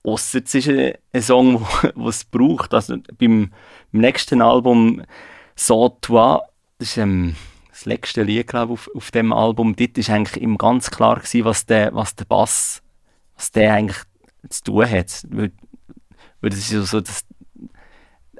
[0.03, 2.75] Ausser es ist ein, ein Song, wo es braucht.
[2.75, 3.51] Also beim,
[3.93, 5.03] beim nächsten Album
[5.55, 6.41] «So toi»
[6.79, 7.37] das ist ähm,
[7.71, 9.77] das letzte Lied, glaube auf, auf dem Album.
[9.77, 12.83] Dort war eigentlich ihm ganz klar, gewesen, was, der, was der Bass,
[13.35, 14.03] was der eigentlich
[14.49, 15.27] zu tun hat.
[15.31, 15.53] Weil,
[16.41, 17.25] weil das ist so, so das,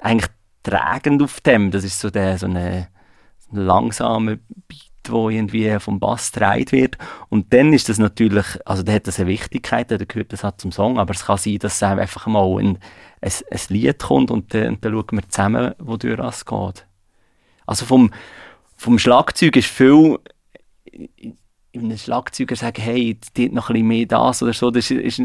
[0.01, 0.31] eigentlich
[0.63, 1.71] tragend auf dem.
[1.71, 2.89] Das ist so, der, so eine,
[3.39, 6.99] so eine langsame Beat, wo irgendwie vom Bass gedreht wird.
[7.29, 10.57] Und dann ist das natürlich, also da hat das eine Wichtigkeit, da gehört das auch
[10.57, 12.79] zum Song, aber es kann sein, dass einfach mal ein,
[13.21, 16.87] ein, ein Lied kommt und dann, dann schauen wir zusammen, wodurch es geht.
[17.67, 18.13] Also vom,
[18.77, 20.19] vom Schlagzeug ist viel,
[21.73, 25.23] wenn Schlagzeuger sagen, hey, dort noch ein bisschen mehr das oder so, das ist,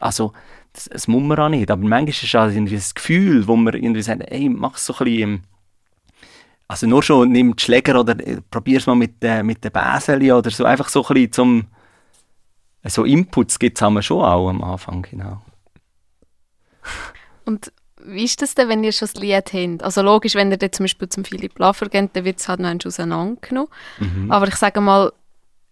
[0.00, 0.32] also,
[0.72, 1.70] das, das muss man auch nicht.
[1.70, 4.94] Aber manchmal ist es auch irgendwie das Gefühl, wo man irgendwie sagt, hey, mach so
[4.94, 5.42] ein bisschen,
[6.68, 9.72] also nur schon, nimm die Schläger oder äh, probier es mal mit, äh, mit den
[9.72, 11.66] Bäseli oder so, einfach so ein bisschen zum,
[12.86, 15.42] so Inputs gibt es schon auch am Anfang, genau.
[17.44, 17.72] Und
[18.06, 19.82] wie ist das denn, wenn ihr schon das Lied habt?
[19.82, 22.60] Also logisch, wenn ihr dann zum Beispiel zum Philipp Laffer geht, dann wird es halt
[22.60, 23.70] noch auseinandergenommen.
[23.98, 24.30] Mhm.
[24.30, 25.12] Aber ich sage mal,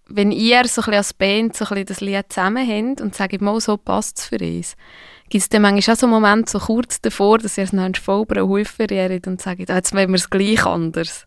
[0.09, 3.61] wenn ihr so ein als Band so ein das Lied zusammen habt und sagt mal,
[3.61, 4.77] so passt es für uns,
[5.29, 7.97] gibt es dann manchmal auch so einen Moment so kurz davor, dass ihr es noch
[7.97, 11.27] voll Haufen und sagt, ah, jetzt wollen wir es gleich anders?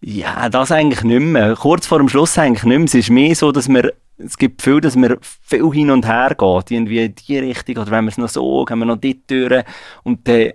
[0.00, 1.56] Ja, das eigentlich nicht mehr.
[1.56, 2.84] Kurz vor dem Schluss eigentlich nicht mehr.
[2.84, 6.34] Es ist mehr so, dass wir es gibt viel, dass man viel hin und her
[6.38, 9.20] geht, irgendwie in die Richtung, oder wenn wir es noch so, haben wir noch die
[9.26, 9.64] Türen,
[10.04, 10.52] und dann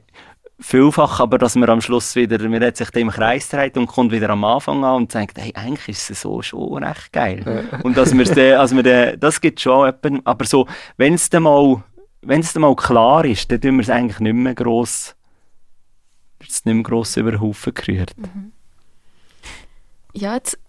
[0.59, 3.87] vielfach aber, dass man am Schluss wieder, man hat sich da im Kreis dreht und
[3.87, 7.67] kommt wieder am Anfang an und sagt, hey, eigentlich ist es so schon recht geil.
[7.71, 7.79] Ja.
[7.79, 11.43] Und dass wir dann, also wir das gibt schon etwas, aber so, wenn es dann
[11.43, 11.83] mal,
[12.21, 15.15] wenn es dann mal klar ist, dann tun wir es eigentlich nicht mehr gross,
[16.39, 18.15] wird es nicht mehr gross über den Haufen gerührt.
[18.17, 18.51] Mhm.
[20.13, 20.59] Ja, jetzt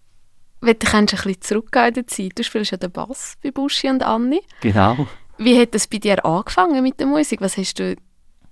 [0.63, 2.33] wenn du ein bisschen zurückgehen in der Zeit.
[2.39, 4.41] Du spielst ja den Bass bei Buschi und Anni.
[4.61, 5.07] Genau.
[5.39, 7.41] Wie hat es bei dir angefangen mit der Musik?
[7.41, 7.97] Was hast du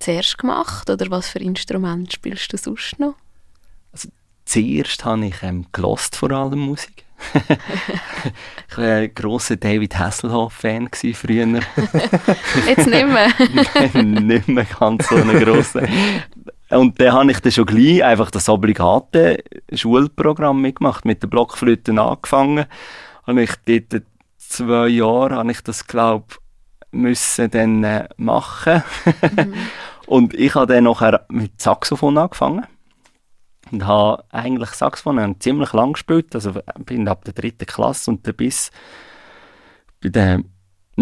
[0.01, 3.15] zuerst gemacht oder was für Instrument spielst du sonst noch?
[3.93, 4.09] Also,
[4.45, 7.05] zuerst habe ich ähm, gelost vor allem Musik.
[8.71, 11.47] ich war ein grosser David Hasselhoff-Fan früher.
[12.67, 14.03] Jetzt nicht mehr?
[14.03, 15.87] nicht mehr ganz so ein grosser.
[16.71, 22.01] Und dann habe ich dann schon gleich einfach das obligate Schulprogramm mitgemacht, mit der Blockflöte
[22.01, 22.67] angefangen.
[23.27, 24.05] Habe ich dort
[24.39, 26.27] zwei Jahre, habe ich das, glaube
[26.93, 28.83] müssen dann äh, machen.
[29.05, 29.55] Mhm.
[30.07, 32.67] Und ich habe dann nachher mit Saxophon angefangen.
[33.71, 36.55] Und habe eigentlich Saxophon ziemlich lang gespielt, also
[36.85, 38.73] bin ab der dritten Klasse und bis
[40.03, 40.41] bei der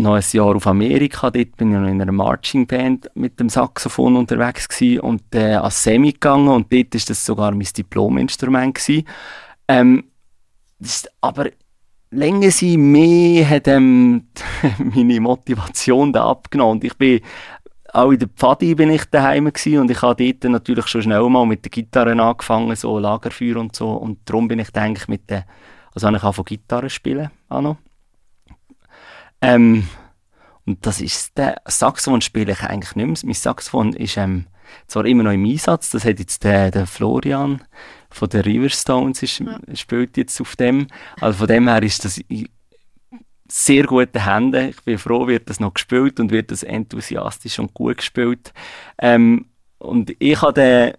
[0.03, 1.31] noch ein Jahr auf Amerika.
[1.31, 5.55] Dort bin ich noch in einer Marching Band mit dem Saxophon unterwegs gewesen und äh,
[5.55, 8.81] als Semi gegangen und dort ist das sogar mein Diplominstrument.
[9.69, 10.05] Ähm,
[11.21, 11.51] aber
[12.11, 14.29] länger sie mehr hat ähm,
[14.79, 17.21] meine Motivation da abgenommen und ich bin
[17.93, 21.27] auch in der Pfadi bin ich daheim gewesen und ich habe dort natürlich schon schnell
[21.29, 25.31] mal mit der Gitarre angefangen, so Lagerfeuer und so und darum bin ich denke mit
[25.31, 25.47] der,
[25.95, 27.77] also habe ich auch von Gitarre spielen auch noch.
[29.41, 29.89] Ähm,
[30.67, 33.17] und das ist der Saxophon spiele ich eigentlich nicht mehr.
[33.25, 34.47] Mein Saxophon ist ähm,
[34.87, 37.63] zwar immer noch im Einsatz, das hat jetzt der, der Florian
[38.11, 39.59] von den Riverstones ist, ja.
[39.75, 40.87] spielt jetzt auf dem.
[41.21, 42.49] Also von dem her ist das in
[43.51, 44.69] sehr guten Händen.
[44.69, 48.53] Ich bin froh, wird das noch gespielt und wird das enthusiastisch und gut gespielt.
[48.99, 49.47] Ähm,
[49.79, 50.93] und ich habe den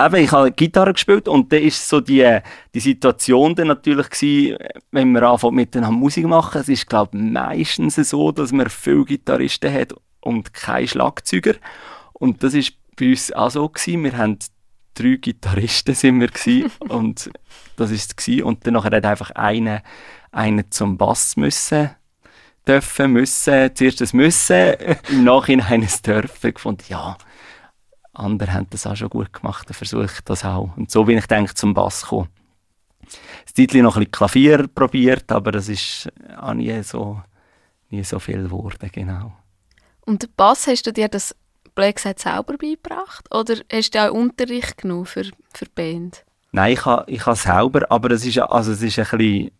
[0.00, 2.40] eben, ich habe Gitarre gespielt und dann ist so die,
[2.74, 4.58] die Situation dann natürlich gewesen,
[4.90, 6.60] wenn wir anfangen miteinander Musik machen.
[6.60, 11.54] Es ist, glaube ich, meistens so, dass man viele Gitarristen hat und keine Schlagzeuger.
[12.12, 14.04] Und das ist bei uns auch so gewesen.
[14.04, 14.38] Wir haben
[14.94, 17.30] drei Gitarristen sind wir gewesen, und
[17.76, 18.42] das ist es.
[18.42, 19.82] Und dann hat einfach einer,
[20.32, 21.90] einer zum Bass müssen
[22.66, 24.74] dürfen, müssen, zuerst das müssen,
[25.10, 27.16] im Nachhinein es dürfen gefunden, ja,
[28.18, 30.70] andere haben das auch schon gut gemacht, dann versuche ich das auch.
[30.76, 32.28] Und so bin ich, denke zum Bass gekommen.
[33.44, 37.20] Das Titel noch ein bisschen Klavier probiert, aber das ist auch nie so,
[37.90, 39.32] nie so viel geworden, genau.
[40.04, 41.34] Und Bass, hast du dir das
[41.74, 43.32] blöd gesagt selber beigebracht?
[43.32, 46.24] Oder hast du auch Unterricht genommen für, für die Band?
[46.52, 49.50] Nein, ich habe ich ha selber, aber es ist, also es ist ein bisschen,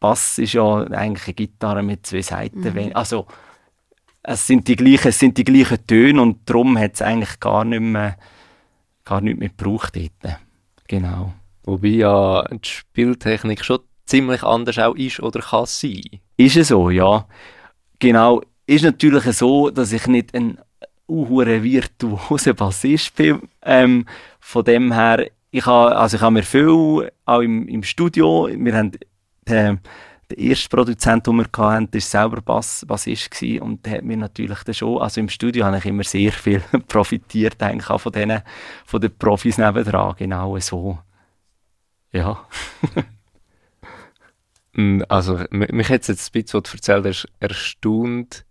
[0.00, 2.60] Bass ist ja eigentlich eine Gitarre mit zwei Seiten.
[2.60, 2.90] Mhm.
[2.94, 3.26] Also,
[4.24, 7.64] es sind die gleichen, es sind die gleichen Töne und darum hat es eigentlich gar
[7.64, 8.16] nicht mehr,
[9.04, 10.38] gar nicht mehr gebraucht dort.
[10.88, 11.34] Genau.
[11.62, 16.02] Wobei ja die Spieltechnik schon ziemlich anders auch ist oder kann sein.
[16.36, 17.26] Ist es so, ja.
[17.98, 18.42] Genau.
[18.66, 20.58] Ist natürlich so, dass ich nicht ein
[21.06, 23.42] uhure virtuose Bassist bin.
[23.62, 24.06] Ähm,
[24.40, 28.74] von dem her, ich habe, also ich habe mir viel, auch im, im Studio, wir
[28.74, 28.92] haben,
[29.46, 29.76] äh,
[30.34, 34.62] der erste Produzent, den wir hatten, war selber Bass, Bassist und der hat mir natürlich
[34.64, 38.42] dann schon, also im Studio habe ich immer sehr viel profitiert eigentlich auch von denen,
[38.84, 40.98] von den Profis nebendran, genau so.
[42.12, 42.46] Ja.
[44.76, 48.44] Mm, also, mich hat es jetzt ein bisschen, erzählt hast, erstaunt,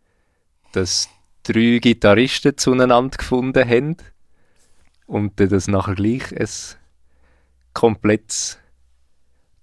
[0.72, 1.10] dass
[1.43, 3.98] drei Gitarristen zueinander gefunden haben
[5.06, 6.48] und dann das nachher gleich ein
[7.74, 8.58] komplettes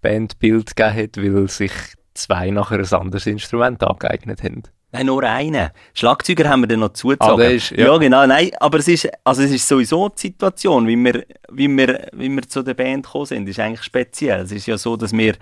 [0.02, 1.72] Bandbild gegeben hat, weil sich
[2.14, 4.62] zwei nachher ein anderes Instrument angeeignet haben.
[4.92, 5.70] Nein, nur einen.
[5.94, 7.42] Schlagzeuger haben wir dann noch zugezogen.
[7.42, 7.86] Ah, ist, ja.
[7.86, 7.98] ja.
[7.98, 8.26] genau.
[8.26, 12.28] Nein, aber es ist, also es ist sowieso die Situation, wie wir, wie wir, wie
[12.28, 14.40] wir zu der Band gekommen sind, ist eigentlich speziell.
[14.40, 15.36] Es ist ja so, dass wir,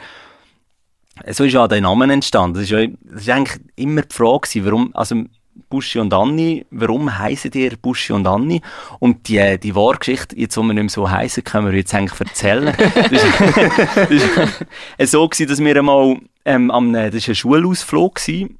[1.30, 2.54] so ist ja der Name entstanden.
[2.54, 5.24] Das ist, ja, ist eigentlich immer die Frage warum, also
[5.68, 8.62] Buschi und Anni, warum heißen ihr Buschi und Anni?
[9.00, 11.94] Und die, die wahre Geschichte, jetzt wo wir nicht mehr so heißen, können wir jetzt
[11.94, 12.74] eigentlich erzählen.
[12.76, 13.22] das
[14.98, 18.58] war so, gewesen, dass wir einmal, ähm, am, das war ein Schulausflug, gewesen.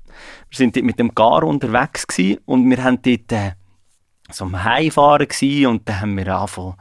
[0.51, 3.53] wir sind dort mit dem Gar unterwegs gewesen, und wir haben dort äh,
[4.31, 5.27] so am Heimfahren
[5.67, 6.75] und dann haben wir angefangen,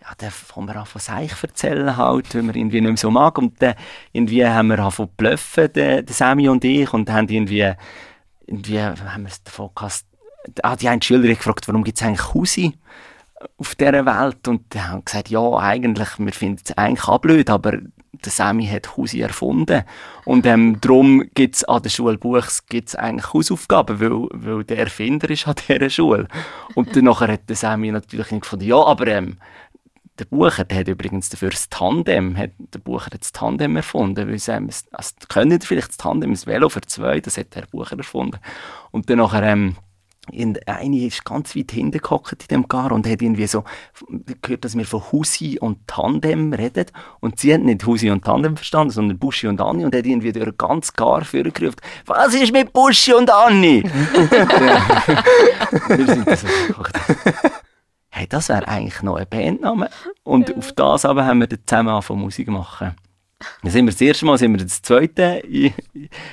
[0.00, 3.10] ja, dann fangen wir an von Seich erzählen halt, wenn wir irgendwie nicht mehr so
[3.10, 3.38] mag.
[3.38, 3.74] Und dann
[4.12, 7.72] irgendwie haben wir angefangen zu bluffen, der, der Sammy und ich, und haben irgendwie
[8.46, 10.04] irgendwie haben wir es davon gehabt,
[10.62, 12.74] ah, die eine Schülerin gefragt, warum gibt es eigentlich Husi
[13.56, 14.46] auf dieser Welt?
[14.48, 17.78] Und haben gesagt, ja, eigentlich, wir finden es eigentlich auch blöd, aber
[18.24, 19.82] der Sammy hat Husi erfunden.
[20.24, 24.78] Und ähm, darum gibt es an der Schule Buchs gibt's eigentlich Hausaufgaben, weil, weil der
[24.78, 26.28] Erfinder ist an dieser Schule.
[26.74, 29.38] Und dann hat der Sammy natürlich gefunden, ja, aber ähm,
[30.18, 34.28] der Bucher, der hat übrigens dafür das Tandem, hat, der Bucher hat das Tandem erfunden,
[34.28, 37.98] weil sie, also, können vielleicht das Tandem, das Velo für zwei, das hat der Bucher
[37.98, 38.38] erfunden.
[38.92, 39.76] Und dann nachher, ähm,
[40.66, 43.64] eine ist ganz weit hinten gehockt in dem Gar und hat irgendwie so
[44.42, 46.86] gehört, dass wir von Husi und Tandem reden.
[47.20, 50.32] Und sie hat nicht Husi und Tandem verstanden, sondern Buschi und Anni und hat irgendwie
[50.32, 53.84] durch ganz Gar vorgerufen, was ist mit Buschi und Anni?
[55.88, 56.46] wir sind so
[58.14, 59.90] hey, das wäre eigentlich noch ein Bandname.
[60.22, 60.56] Und ja.
[60.56, 62.94] auf das aber haben wir dann zusammen angefangen Musik machen.
[63.62, 65.74] Dann sind wir das erste Mal, sind wir das zweite in,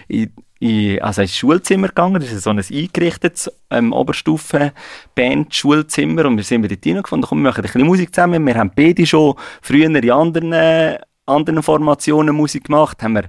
[0.08, 2.22] in, in, also ins Schulzimmer gegangen.
[2.22, 6.26] Das ist so ein eingerichtetes ähm, Oberstufen-Band-Schulzimmer.
[6.26, 8.46] Und wir sind dort reingefunden, komm, wir machen ein bisschen Musik zusammen.
[8.46, 13.02] Wir haben beide schon früher in anderen, anderen Formationen Musik gemacht.
[13.02, 13.24] Haben wir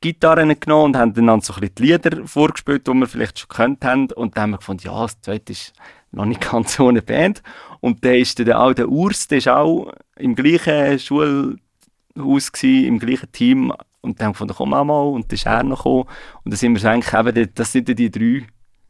[0.00, 3.48] Gitarren genommen und haben dann so ein bisschen die Lieder vorgespielt, die wir vielleicht schon
[3.48, 4.12] gekannt haben.
[4.12, 5.72] Und dann haben wir gefunden, ja, das zweite ist
[6.12, 7.42] noch nicht ganz so eine Band.
[7.80, 13.00] Und dann ist der, auch der Urs, der ist auch im gleichen Schulhaus gewesen, im
[13.00, 16.04] gleichen Team und dann gefunden, komm auch mal, und dann ist er noch gekommen.
[16.44, 18.46] Und dann sind wir so eigentlich eben, das sind die drei,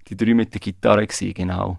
[0.09, 1.79] die drei mit der Gitarre gewesen, genau.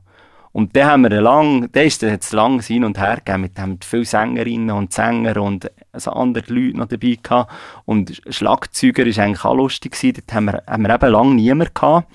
[0.52, 3.80] Und dann haben wir lang, der ist jetzt lang hin und her gegeben, mit haben
[3.84, 7.52] viele Sängerinnen und Sänger und also andere Leute noch dabei gehabt.
[7.86, 11.76] Und Schlagzeuger ist eigentlich auch lustig gewesen, dort haben wir, haben wir eben lange niemand
[11.76, 12.12] gehabt.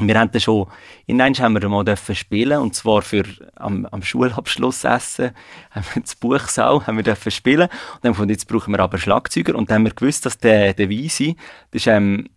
[0.00, 0.66] Wir haben dann schon,
[1.06, 3.24] in haben wir mal dürfen spielen, und zwar für,
[3.56, 5.32] am, am Schulabschlussessen,
[5.70, 7.68] haben wir das Buchsau, haben wir dürfen spielen.
[7.94, 9.54] Und dann von jetzt brauchen wir aber Schlagzeuger.
[9.56, 11.34] Und dann haben wir gewusst, dass der, der Weise,
[11.72, 12.28] das ist, ähm,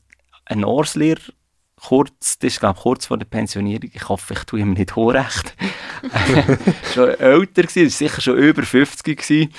[0.46, 1.22] ein Orslehrer,
[1.84, 4.96] kurz, das ist glaube ich kurz vor der Pensionierung, ich hoffe, ich tue ihm nicht
[4.96, 5.56] unrecht,
[6.94, 9.54] schon älter gewesen, ist sicher schon über 50 gewesen.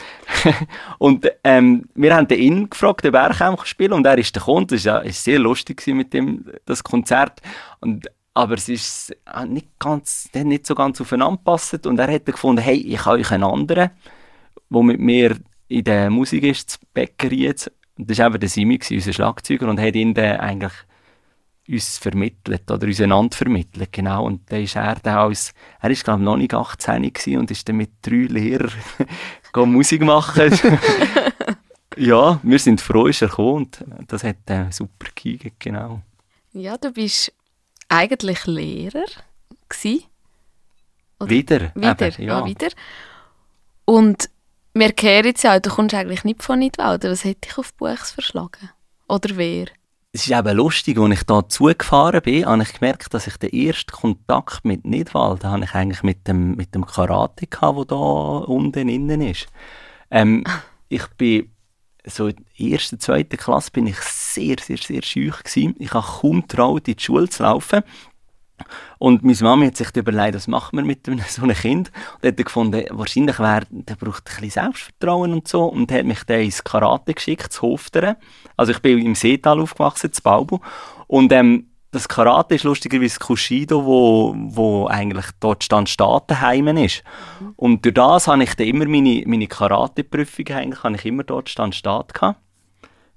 [0.99, 4.87] und ähm, wir haben ihn gefragt, den Bergheim spielen und er ist der Kunde, das
[4.87, 7.41] war sehr lustig mit dem, das Konzert.
[7.81, 9.15] Und aber es ist
[9.47, 13.31] nicht ganz, nicht so ganz aufeinander gepasst und er hat gefunden, hey, ich habe euch
[13.31, 13.91] einen anderen,
[14.71, 15.37] der mit mir
[15.69, 17.71] in der Musik ist, zu Bäckerei jetzt.
[17.99, 20.73] Und das war eben der Simi, unser Schlagzeuger, und hat ihn dann eigentlich
[21.69, 24.27] uns vermittelt oder uns einander vermittelt, genau.
[24.27, 27.51] Und dann ist er dann als, er ist glaube ich noch nicht 18 gewesen und
[27.51, 28.73] ist dann mit drei Lehrern
[29.73, 30.59] Musik machen.
[31.97, 36.03] ja, wir sind froh, ist er gekommen und das hat äh, super gegeben, genau.
[36.53, 37.33] Ja, du bist
[37.89, 39.05] eigentlich Lehrer
[39.69, 40.05] gewesen.
[41.21, 41.31] Oder?
[41.31, 41.73] Wieder.
[41.75, 42.41] Wieder, eben, ja.
[42.41, 42.47] ja.
[42.47, 42.69] wieder.
[43.85, 44.29] Und
[44.75, 47.11] wir kehren jetzt ja, du kommst eigentlich nicht von Nidwalden.
[47.11, 48.71] Was hätte ich auf Buchs verschlagen?
[49.09, 49.67] Oder wer?
[50.15, 53.51] Es ist eben lustig, als ich da zugefahren bin, habe ich gemerkt, dass ich den
[53.51, 57.97] ersten Kontakt mit Nidwald, habe ich eigentlich mit dem, mit dem Karate gehabt, der da
[57.97, 59.47] unten innen ist.
[60.11, 60.45] Ähm,
[60.91, 61.51] ich bin
[62.05, 65.77] so in der ersten, zweiten Klasse bin ich sehr, sehr, sehr schüch gewesen.
[65.79, 67.83] Ich habe kaum getraut, in die Schule zu laufen.
[68.99, 71.91] Und meine Mama hat sich überlegt, was machen wir mit so einem Kind?
[72.21, 75.65] Und hat gefunden, wahrscheinlich wäre, der braucht ein bisschen Selbstvertrauen und so.
[75.65, 78.17] Und hat mich dann ins Karate geschickt, zu Hofteren.
[78.57, 80.59] Also ich bin im Seetal aufgewachsen, zu Baubu.
[81.07, 87.05] Und ähm, das Karate ist lustigerweise Kushido, wo, wo eigentlich dort Stand Staatenheim ist.
[87.39, 87.53] Mhm.
[87.57, 91.51] Und durch das habe ich dann immer meine, meine Karate-Prüfungen eigentlich, habe ich immer dort
[91.51, 92.41] Stand Staat gehabt.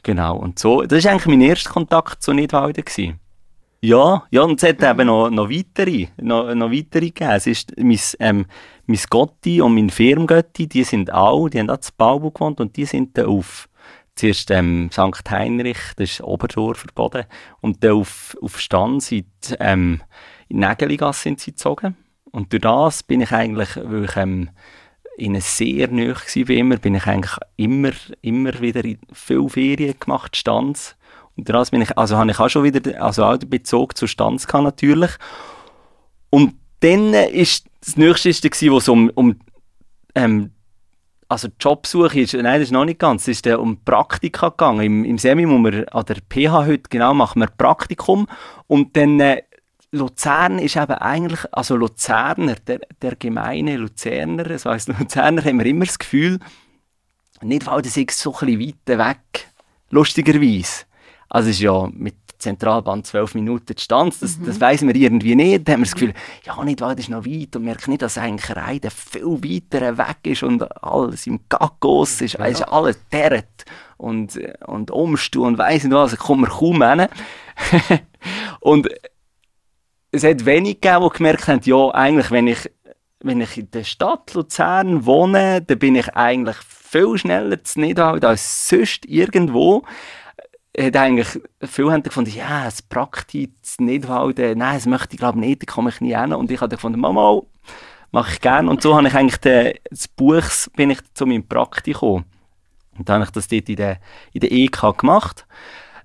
[0.03, 0.37] Genau.
[0.37, 3.19] Und so, das war eigentlich mein erster Kontakt zu Nidwalden gewesen.
[3.81, 7.31] Ja, ja, und es hat eben noch, noch weitere, noch, noch weitere gegeben.
[7.31, 8.45] Es ist mein, ähm,
[8.87, 12.75] mein Gotti und mein Firmgötti, die sind auch, die haben auch zu Baubu gewohnt und
[12.77, 13.69] die sind dann auf,
[14.15, 15.29] zuerst ähm, St.
[15.29, 17.25] Heinrich, das ist Oberdorf verboten,
[17.61, 19.27] und dann auf, auf Stand sind,
[19.59, 20.01] ähm,
[20.47, 21.95] in Nägeligasse sind sie gezogen.
[22.31, 24.49] Und durch das bin ich eigentlich, weil ich ähm,
[25.17, 29.95] ihnen sehr nahe war wie immer, bin ich eigentlich immer, immer wieder in viele Ferien
[29.99, 30.97] gemacht, Stands
[31.37, 34.07] und das bin ich, also habe ich auch schon wieder, also auch den Bezug zur
[34.07, 35.11] Stanz gehabt, natürlich.
[36.29, 38.31] Und dann ist das nächste,
[38.71, 39.39] wo es um, um
[40.15, 40.51] ähm,
[41.27, 44.81] also Jobsuche ist, nein, das ist noch nicht ganz, es ist um Praktika gegangen.
[44.81, 48.27] Im, im Semi, wo wir an der PH heute, genau, machen wir Praktikum.
[48.67, 49.41] Und dann, äh,
[49.95, 55.65] Luzern ist eben eigentlich, also Luzerner, der, der gemeine Luzerner, das heisst, Luzerner haben wir
[55.65, 56.39] immer das Gefühl,
[57.41, 59.47] nicht weil das ist so ein bisschen weiter weg,
[59.89, 60.85] lustigerweise.
[61.29, 64.45] Also ist ja mit Zentralbahn zwölf Minuten Distanz, das, mhm.
[64.45, 65.67] das weiss man irgendwie nicht.
[65.67, 68.17] Da haben wir das Gefühl, ja, nicht das ist noch weit und merken nicht, dass
[68.17, 72.45] eigentlich Reide viel weiter weg ist und alles im Gaggos ist, ja.
[72.45, 73.65] ist alles derret
[73.97, 77.07] und, und Umstu und weiss nicht was, ich komme kaum hin.
[78.59, 78.89] und
[80.11, 82.71] es hat wenig gegeben, die gemerkt haben, ja, eigentlich, wenn ich,
[83.21, 88.23] wenn ich in der Stadt Luzern wohne, dann bin ich eigentlich viel schneller zu Nidwald
[88.23, 89.83] als sonst irgendwo
[90.77, 95.39] hat eigentlich, viele haben gefunden, ja, es Praktiz nicht halten, nein, das möchte ich glaube
[95.39, 96.33] nicht, da komme ich nie hin.
[96.33, 97.41] Und ich habe gefunden, Mama,
[98.11, 98.69] mache ich gerne.
[98.69, 100.43] Und so habe ich eigentlich den, das Buch,
[100.75, 102.25] bin ich zu meinem Praktikum.
[102.97, 103.99] Und dann habe ich das dort in der,
[104.33, 105.45] in der EK gemacht.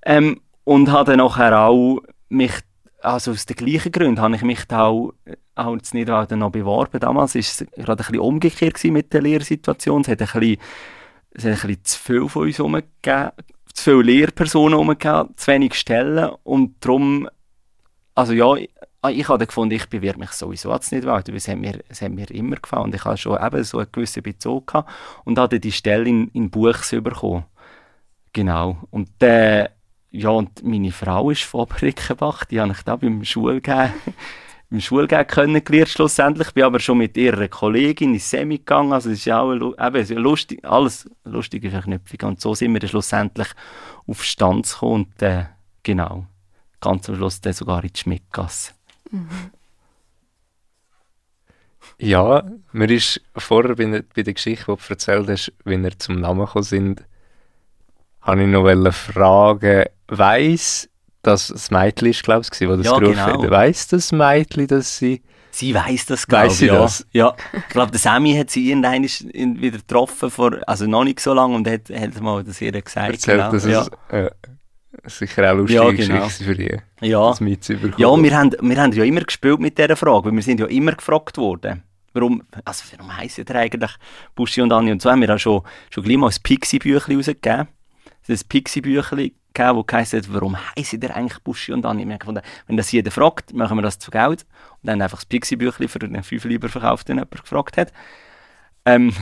[0.04, 2.52] Ähm, und habe dann nachher auch mich,
[3.00, 5.12] also aus den gleichen Gründen, habe ich mich da auch,
[5.54, 7.00] auch jetzt nicht noch beworben.
[7.00, 10.02] Damals war es gerade ein bisschen umgekehrt mit der Lehrsituation.
[10.02, 10.56] Es hat ein bisschen,
[11.32, 13.30] es hat ein bisschen zu viel von uns herumgegeben
[13.74, 17.28] zu viele Lehrpersonen herum, zu wenig Stellen und darum,
[18.14, 18.54] also ja,
[19.08, 22.02] ich habe gefunden, ich bewerbe mich sowieso als nicht weiter, weil es hat mir, es
[22.02, 24.90] hat mir immer gefallen und ich habe schon eben so einen gewissen Bezug gehabt
[25.24, 27.44] und hatte die Stelle in, in Buchs bekommen.
[28.32, 28.76] Genau.
[28.90, 29.68] Und äh,
[30.10, 33.92] ja, und meine Frau ist von Oberrickenbach, die habe ich da beim Schulgehen
[34.70, 39.18] im Schulgang kennengelernt schlussendlich, bin aber schon mit ihrer Kollegin ins Semi gegangen, also es
[39.18, 43.48] ist ja auch eben, lustig, alles lustig ist Knöpfung und so sind wir dann schlussendlich
[44.06, 45.46] auf Stand gekommen und äh,
[45.82, 46.26] genau,
[46.80, 48.72] ganz am Schluss dann sogar in die Schmickgasse.
[49.10, 49.28] Mhm.
[51.98, 56.20] Ja, mir ist vorher bei, bei der Geschichte, die du erzählt hast, wie wir zum
[56.20, 57.04] Namen gekommen sind,
[58.22, 60.89] habe ich noch fragen, weiss,
[61.22, 63.42] dass das Mädchen ist, glaube ich, das ja, gerufen genau.
[63.42, 63.50] hat.
[63.50, 65.22] Weiss das Mädchen, dass sie...
[65.52, 66.78] Sie weiss das, glaube sie ja.
[66.78, 67.06] das?
[67.12, 67.34] Ja.
[67.52, 71.56] Ich glaube, der Sammy hat sie irgendwann wieder getroffen, vor, also noch nicht so lange,
[71.56, 73.12] und hat, hat mal das ihr gesagt.
[73.12, 73.50] erzählt, genau.
[73.50, 73.86] dass ja.
[74.08, 74.30] es äh,
[75.06, 76.24] sicher auch lustige Ja, genau.
[76.24, 77.28] Geschichte für die, ja.
[77.28, 77.94] das mitzubekommen.
[77.98, 80.66] Ja, wir haben, wir haben ja immer gespielt mit dieser Frage, weil wir sind ja
[80.66, 81.82] immer gefragt worden.
[82.12, 83.92] Warum, also warum heissen ihr eigentlich
[84.34, 84.92] Buschi und Anni?
[84.92, 87.68] Und so haben wir auch schon, schon gleich mal ein Pixie-Büchlein rausgegeben.
[88.28, 92.04] Ein Pixie-Büchlein gegeben, das geheißen hat, warum heissen ihr eigentlich Buschi und Anni?
[92.04, 94.46] Wir haben gefunden, wenn das jeder fragt, machen wir das zu Geld.
[94.82, 97.92] Und dann einfach das Pixie-Büchlein für einen 5 lieber verkauft, den jemand gefragt hat.
[98.84, 99.12] Ähm,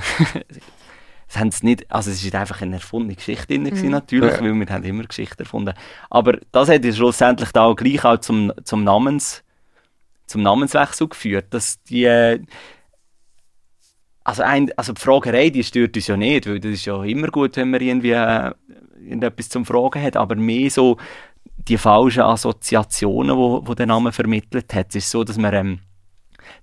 [1.29, 4.41] das haben sie nicht, also es war einfach eine erfundene Geschichte drin, gewesen, natürlich, Ja.
[4.41, 5.75] weil wir haben immer Geschichten erfunden.
[6.11, 9.43] Aber das hat schlussendlich da auch gleich auch zum, zum Namens,
[10.27, 12.07] zum Namenswechsel geführt, dass die,
[14.25, 17.29] also, ein, also die Fragerei, die stört uns ja nicht, weil das ist ja immer
[17.29, 18.53] gut, wenn man irgendwie äh,
[19.09, 20.97] irgendetwas zum Fragen hat, aber mehr so
[21.57, 24.89] die falschen Assoziationen, wo, wo der Name vermittelt hat.
[24.91, 25.81] Es ist so, dass man ähm,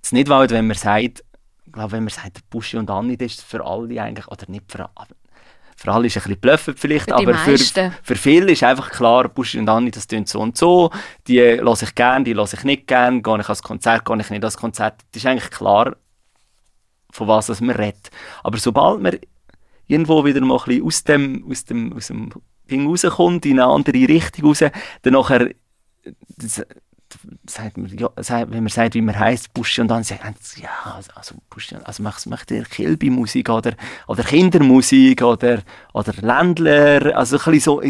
[0.02, 1.22] es nicht wollen, wenn man sagt,
[1.64, 4.64] ich glaube, wenn man sagt, Buschi und Anni, das ist für alle eigentlich, oder nicht
[4.70, 5.08] für alle,
[5.76, 9.28] für alle ist ein bisschen bluffend vielleicht, Für aber für, für viele ist einfach klar,
[9.28, 10.90] Buschi und Anni, das tönt so und so,
[11.26, 14.30] die lasse ich gern, die lasse ich nicht gern, gehe ich ans Konzert, gehe ich
[14.30, 14.94] nicht ans Konzert.
[15.12, 15.96] Das ist eigentlich klar,
[17.10, 18.10] von was man redet.
[18.42, 19.18] Aber sobald man
[19.86, 22.30] irgendwo wieder mal ein bisschen aus dem, aus dem, aus dem
[22.70, 24.60] Ding rauskommt, in eine andere Richtung raus,
[25.02, 25.50] dann nachher,
[26.36, 26.62] das,
[27.48, 28.10] sagt man, ja,
[28.50, 31.76] wenn man sagt, wie man heißt, Buschi und dann sagt man, ja, also, also Buschi,
[31.76, 33.74] also macht, macht ihr Kilby-Musik oder,
[34.08, 35.62] oder Kindermusik oder,
[35.92, 37.80] oder Ländler, also ein so,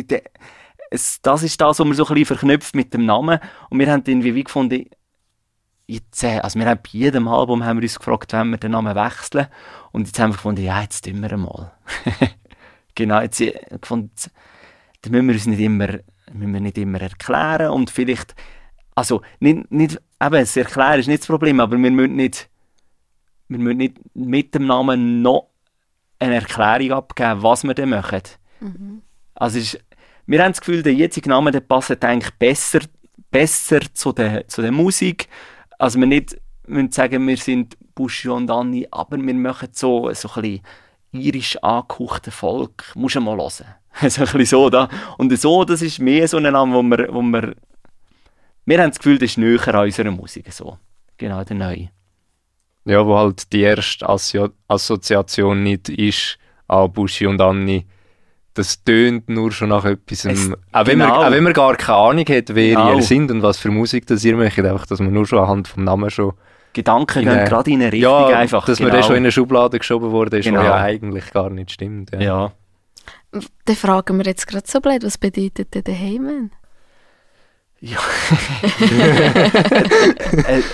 [1.23, 3.41] das ist das, was man so ein bisschen verknüpft mit dem Namen.
[3.71, 4.87] Und wir haben irgendwie wie gefunden,
[5.87, 8.95] jetzt, also wir haben bei jedem Album haben wir uns gefragt, wenn wir den Namen
[8.95, 9.47] wechseln
[9.93, 11.73] und jetzt haben wir gefunden, ja, jetzt tun wir einmal.
[12.95, 14.11] genau, jetzt äh, gefunden,
[15.03, 15.89] dann müssen wir uns nicht immer,
[16.33, 18.35] müssen wir nicht immer erklären und vielleicht,
[18.95, 22.49] also nicht, nicht eben, das Erklären ist nicht das Problem, aber wir müssen nicht,
[23.49, 25.51] wir müssen nicht mit dem Namen noch
[26.19, 28.23] eine Erklärung abgeben, was wir dann machen.
[29.35, 29.85] Also es ist,
[30.27, 32.81] wir haben das Gefühl, der jetzige Name der passt eigentlich besser,
[33.31, 35.29] besser zu der, zu der Musik.
[35.79, 40.29] Also wir nicht müssen sagen, wir sind Buschi und Anni, aber wir machen so, so
[40.35, 40.61] ein bisschen
[41.13, 42.93] irisch angehauchten Volk.
[42.95, 43.51] Muss du mal hören.
[44.11, 44.89] so ein bisschen so, da.
[45.19, 47.55] Und so, das ist mehr so ein Name, wo wir, wo wir,
[48.65, 50.79] wir haben das Gefühl, das ist näher an unserer Musik, so.
[51.17, 51.89] Genau, der neue.
[52.85, 57.87] Ja, wo halt die erste Assozi Assoziation nicht ist an Buschi und Anni.
[58.57, 60.25] Das tönt nur schon nach etwas.
[60.25, 61.25] Es- auch, wenn man, genau.
[61.27, 62.95] auch wenn man gar keine Ahnung hat, wer Genau.
[62.97, 65.69] ihr sind und was für Musik das ihr möchtet, einfach, dass man nur schon anhand
[65.69, 66.33] vom Namen schon.
[66.73, 68.65] Gedanken gehen gerade in eine Richtung ja, einfach.
[68.65, 69.01] dass man genau.
[69.01, 70.59] dann schon in eine Schublade geschoben wurde, ist, Genau.
[70.61, 72.11] was ja eigentlich gar nicht stimmt.
[72.13, 72.21] Ja.
[72.21, 72.53] Ja.
[73.67, 76.51] Dann fragen wir jetzt gerade so blöd, was bedeutet denn daheim?
[77.87, 77.99] Ja.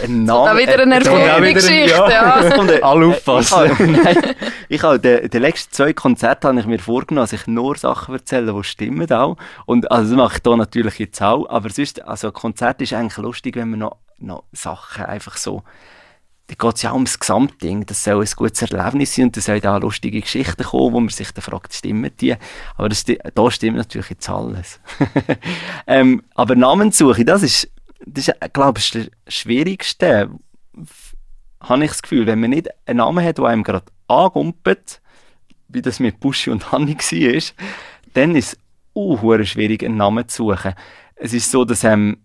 [0.03, 2.09] ein, Name, Da wieder eine erfundene Geschichte, ja.
[2.09, 2.37] ja.
[2.83, 3.99] Alle aufpassen.
[4.71, 8.55] Ich habe, den, letzten zwei Konzerte habe ich mir vorgenommen, dass ich nur Sachen erzähle,
[8.55, 9.37] die stimmen auch.
[9.67, 11.47] Und also das mache ich hier natürlich jetzt auch.
[11.51, 15.63] Aber sonst, also ein Konzert ist eigentlich lustig, wenn man noch, noch Sachen einfach so
[16.49, 17.87] da geht es ja auch ums Gesamtding.
[17.87, 21.09] Das soll ein gutes Erlebnis sein und da sollen auch lustige Geschichten kommen, wo man
[21.09, 22.35] sich dann fragt, stimmen die?
[22.77, 24.81] Aber das, da stimmt natürlich jetzt alles.
[25.87, 27.71] ähm, aber Namenssuche, das ist,
[28.05, 30.31] das ist glaube ich, das Schwierigste,
[31.61, 32.27] habe ich das Gefühl.
[32.27, 35.01] Wenn man nicht einen Namen hat, der einem gerade angumpelt,
[35.69, 37.43] wie das mit Buschi und Hanni war,
[38.15, 38.59] dann ist es
[38.95, 40.75] uh, schwierig, einen Namen zu suchen.
[41.17, 42.19] Es ist so, dass ähm,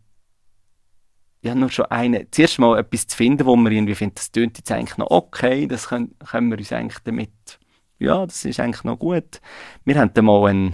[1.41, 4.57] ja, nur schon eine, zuerst mal etwas zu finden, wo man irgendwie findet, das tönt
[4.57, 7.59] jetzt eigentlich noch okay, das können, können wir uns eigentlich damit,
[7.99, 9.41] ja, das ist eigentlich noch gut.
[9.85, 10.73] Wir haben dann mal eine,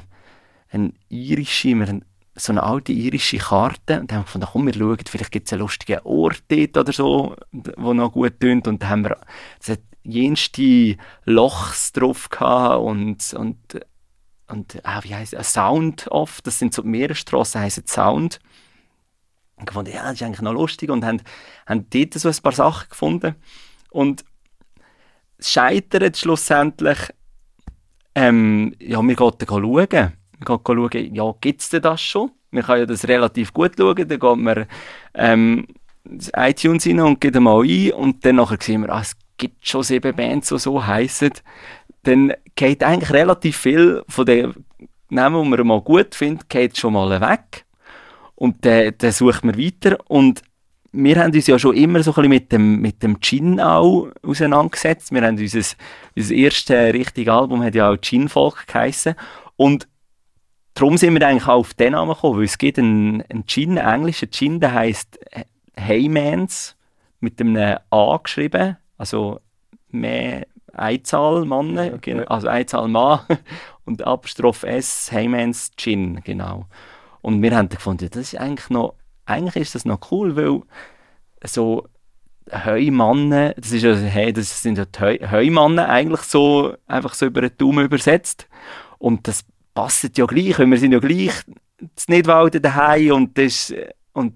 [0.70, 2.06] eine irische, wir haben
[2.36, 5.62] so eine alte irische Karte und haben gefunden, komm, wir schauen, vielleicht gibt es einen
[5.62, 9.18] lustigen Ort dort oder so, wo noch gut tönt und dann haben wir,
[9.60, 13.58] es hat jenste Lochs drauf gehabt und, und,
[14.48, 18.40] und ah, wie heisst es, Sound off, das sind so mehrere Strassen, heissen Sound
[19.58, 21.22] und gefunden, ja, das ist eigentlich noch lustig und haben,
[21.66, 23.36] haben dort so ein paar Sachen gefunden.
[23.92, 24.26] Und
[25.38, 26.98] es scheitert schlussendlich,
[28.16, 29.64] ähm, ja, wir gehen dann schauen.
[29.66, 32.32] Wir gehen schauen, ja, gibt es das schon?
[32.52, 34.66] Man kann ja das relativ gut schauen, dann geht man
[35.16, 35.68] ähm,
[36.36, 39.84] iTunes rein und geht mal ein und dann nachher sehen wir, ah, es gibt schon
[39.84, 41.32] sieben Bands, die so heissen.
[42.04, 44.54] Dann geht eigentlich relativ viel von den
[45.10, 47.63] Namen, die man mal gut findet, geht schon mal weg.
[48.36, 49.98] Und dann, dann sucht man weiter.
[50.08, 50.42] Und
[50.92, 54.10] wir haben uns ja schon immer so ein bisschen mit dem, mit dem Gin auch
[54.22, 55.12] auseinandergesetzt.
[55.12, 55.76] Wir haben unser,
[56.16, 59.16] unser erstes richtiges Album hat ja auch Gin Folk geheissen.
[59.56, 59.88] Und
[60.74, 63.78] darum sind wir eigentlich auch auf den Namen gekommen, weil es gibt einen, einen Gin,
[63.78, 65.20] einen englischen Gin, der heisst
[65.80, 66.76] Heymans,
[67.20, 69.40] mit einem A geschrieben, also
[69.90, 71.78] mehr Einzahl Mann,
[72.28, 73.22] also Einzahl Mann
[73.86, 76.66] und Apostroph S, Heymans Gin, genau.
[77.24, 78.96] Und wir haben gefunden, das ist eigentlich noch,
[79.26, 80.62] eigentlich ist das noch cool, weil
[81.46, 81.88] so
[82.52, 87.40] Heumannen, das, ist also, hey, das sind ja Heu Heumannen eigentlich so, einfach so über
[87.40, 88.50] den Daumen übersetzt.
[88.98, 91.32] Und das passt ja gleich, weil wir sind ja gleich
[91.96, 93.74] das Nidwalden daheim und das,
[94.12, 94.36] und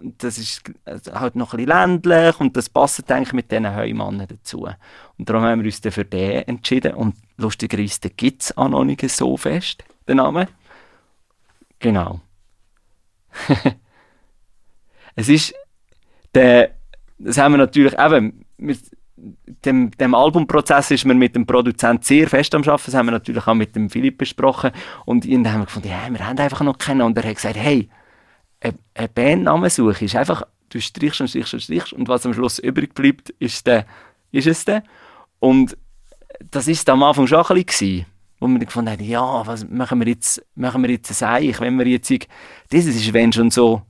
[0.00, 4.66] das ist halt noch ein bisschen ländlich und das passt eigentlich mit diesen Heumannen dazu.
[5.18, 8.84] Und darum haben wir uns dann für den entschieden und lustigerweise gibt es auch noch
[8.84, 10.48] nicht so fest, den Namen.
[11.80, 12.20] Genau.
[15.16, 15.54] es ist
[16.34, 16.74] der,
[17.18, 18.78] das haben wir natürlich eben mit
[19.64, 22.82] dem, dem Albumprozess ist man mit dem Produzent sehr fest am Arbeiten.
[22.86, 24.70] Das haben wir natürlich auch mit dem Philipp besprochen.
[25.04, 27.02] Und dann haben wir gefunden, ja, wir haben einfach noch keinen.
[27.02, 27.88] Und er hat gesagt, hey,
[28.60, 32.94] eine Bandnamensuche ist einfach, du strichst und strichst und strichst und was am Schluss übrig
[32.94, 33.86] bleibt, ist, der,
[34.32, 34.82] ist es der.
[35.38, 35.76] Und
[36.50, 38.06] das ist am Anfang schon ein bisschen,
[38.40, 41.78] wo wir gefunden haben, ja, was machen wir jetzt, machen wir jetzt ein Eich, wenn
[41.78, 42.10] wir jetzt,
[42.70, 43.82] das ist wenn schon so,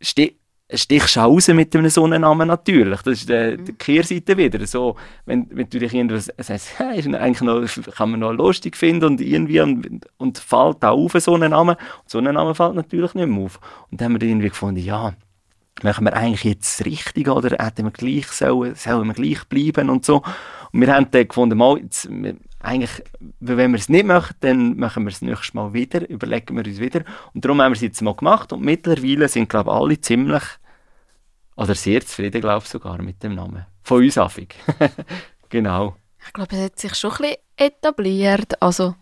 [0.00, 3.02] stichst du raus mit einem so einem Namen natürlich.
[3.02, 4.66] Das ist die, die Kehrseite wieder.
[4.66, 4.96] So,
[5.26, 9.04] wenn, wenn du dich irgendwas sagst, hey, ist eigentlich noch, kann man noch lustig finden
[9.04, 11.76] und irgendwie und, und fällt auch auf so einen Namen.
[11.76, 13.60] Und so fällt natürlich nicht mehr auf.
[13.90, 15.14] Und dann haben wir irgendwie gefunden, ja,
[15.82, 19.90] machen wir eigentlich jetzt das Richtige oder hätten wir gleich sollen, sollen wir gleich bleiben
[19.90, 20.22] und so.
[20.72, 22.08] Und wir haben dann gefunden, mal, jetzt,
[22.62, 23.02] eigentlich,
[23.40, 26.78] wenn wir es nicht machen, dann machen wir es nächstes Mal wieder, überlegen wir uns
[26.78, 27.02] wieder.
[27.34, 30.42] Und darum haben wir es jetzt mal gemacht und mittlerweile sind, glaube ich, alle ziemlich
[31.56, 33.66] oder sehr zufrieden, glaube ich, sogar mit dem Namen.
[33.82, 34.54] Von uns Affig.
[35.48, 35.96] genau.
[36.24, 38.62] Ich glaube, es hat sich schon ein bisschen etabliert.
[38.62, 38.94] Also,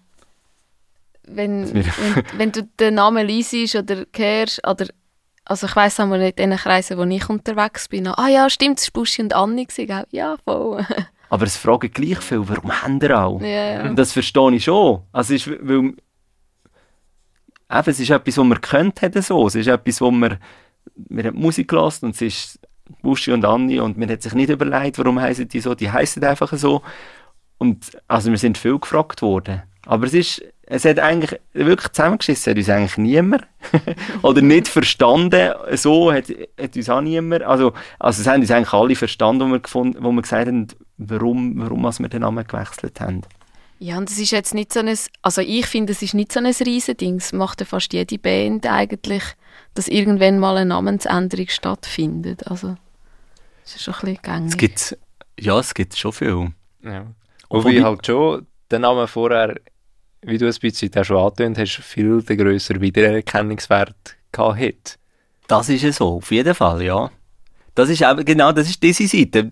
[1.28, 1.84] wenn, wenn,
[2.36, 4.86] wenn, du den Namen liest oder hörst, oder
[5.44, 8.80] also ich weiss auch nicht in den Kreisen, wo ich unterwegs bin, ah ja, stimmt,
[8.80, 10.06] es war Buschi und Anni, gell?
[10.10, 10.86] ja, voll.
[11.30, 13.40] Aber es fragen gleich viel, warum haben ihr auch?
[13.40, 13.88] Yeah.
[13.88, 15.02] Und das verstehe ich schon.
[15.12, 15.96] Also es ist, weil, eben,
[17.68, 19.46] es ist etwas, was wir könnt haben so.
[19.46, 20.38] Es ist etwas, was wir
[20.96, 22.60] wir haben Musik gelassen und es ist
[23.02, 26.22] Buschi und Anni und man hat sich nicht überlegt, warum heißen die so, die heißen
[26.24, 26.82] einfach so.
[27.58, 29.62] Und also wir sind viel gefragt worden.
[29.86, 33.46] Aber es ist, es hat eigentlich wirklich zusammengeschissen, hat uns eigentlich niemand
[34.22, 35.52] oder nicht verstanden.
[35.74, 36.24] So hat,
[36.60, 39.98] hat uns auch niemand, also, also es haben uns eigentlich alle verstanden, wo wir, gefunden,
[40.02, 40.66] wo wir gesagt haben,
[41.00, 43.22] warum, warum wir den Namen gewechselt haben.
[43.78, 46.40] Ja, und es ist jetzt nicht so ein, also ich finde, es ist nicht so
[46.40, 47.16] ein Riesending.
[47.16, 49.22] Es macht ja fast jede Band eigentlich,
[49.74, 52.46] dass irgendwann mal eine Namensänderung stattfindet.
[52.46, 52.76] Also,
[53.64, 54.50] es ist schon ein bisschen gängig.
[54.50, 54.98] Es gibt,
[55.38, 56.52] ja, es gibt schon viel.
[56.82, 57.06] Ja.
[57.48, 59.58] Wobei halt schon der Name vorher,
[60.22, 64.98] wie du es ein bisschen auch schon angetönt hast, viel den grösseren Wiedererkennungswert gehabt.
[65.48, 67.10] Das ist es so, auf jeden Fall, ja.
[67.80, 69.50] Das ist eben, genau, das ist diese Seite.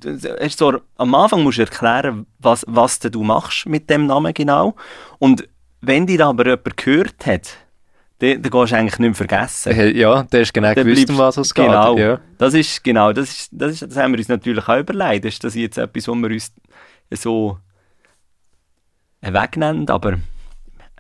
[0.51, 4.76] So, am Anfang musst du erklären, was, was du machst mit dem Namen genau.
[5.18, 5.49] Und
[5.81, 7.57] wenn dir aber jemand gehört hat,
[8.18, 9.97] dann, dann gehst du eigentlich nicht mehr vergessen.
[9.97, 11.64] Ja, der ist genau gewusst, um was es geht.
[11.64, 12.20] Genau, ja.
[12.37, 15.24] das ist, genau, das ist, das ist, das haben wir uns natürlich auch überlegt.
[15.24, 16.53] Ist das jetzt etwas, wo wir uns
[17.12, 17.59] so
[19.22, 20.18] wegnehmen, aber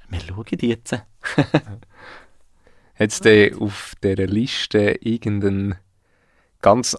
[0.08, 0.92] wir schauen jetzt.
[0.92, 1.02] Hat
[2.98, 5.74] es denn auf dieser Liste irgendeinen
[6.62, 6.96] ganz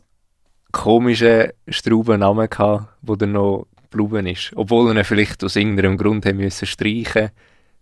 [0.71, 4.51] komischen Straubennamen gehabt, wo der noch geblieben ist.
[4.55, 7.31] Obwohl er vielleicht aus irgendeinem Grund müssen streichen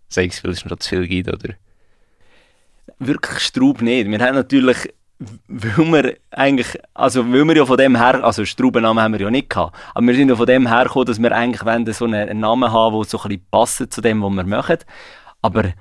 [0.08, 1.54] sei es, weil es noch zu viel gibt, oder?
[2.98, 4.10] Wirklich Straub nicht.
[4.10, 9.02] Wir haben natürlich, weil wir eigentlich, also weil wir ja von dem her, also Straubennamen
[9.02, 11.32] haben wir ja nicht gehabt, aber wir sind ja von dem her gekommen, dass wir
[11.32, 14.44] eigentlich wollen, so einen Namen haben, der so ein bisschen passt zu dem, was wir
[14.44, 14.78] machen.
[15.42, 15.72] Aber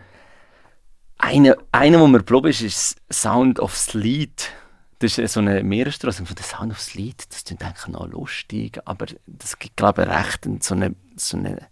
[1.17, 4.51] einer, einer, der mir geblieben ist, ist Sound of Sleet.
[4.99, 7.23] Das ist so eine Meeresstraße von der Sound of Sleet.
[7.29, 11.67] Das klingt eigentlich noch lustig, aber das gibt, glaube ich, recht so eine, so eine,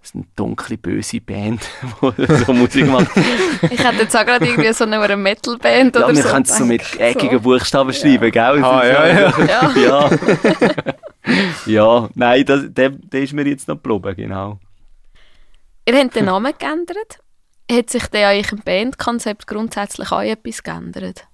[0.00, 1.60] so eine dunkle, böse Band,
[2.18, 3.10] die so Musik macht.
[3.62, 6.24] ich hätte jetzt auch gerade irgendwie so eine Metal-Band ja, oder wir so.
[6.24, 7.40] Wir können es so mit eckigen so.
[7.40, 8.52] Buchstaben schreiben, ja.
[8.52, 8.64] gell?
[8.64, 9.44] Ah, ja, ja.
[9.44, 9.74] ja.
[9.76, 10.10] ja.
[11.66, 14.60] ja, nein, das, der, der ist mir jetzt noch geblieben, genau.
[15.84, 17.18] Ihr habt den Namen geändert.
[17.70, 21.26] Hat sich der an eurem Bandkonzept grundsätzlich auch etwas geändert?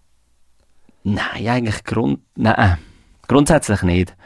[1.04, 2.78] Nein, eigentlich Grund, nein,
[3.28, 4.16] grundsätzlich nicht.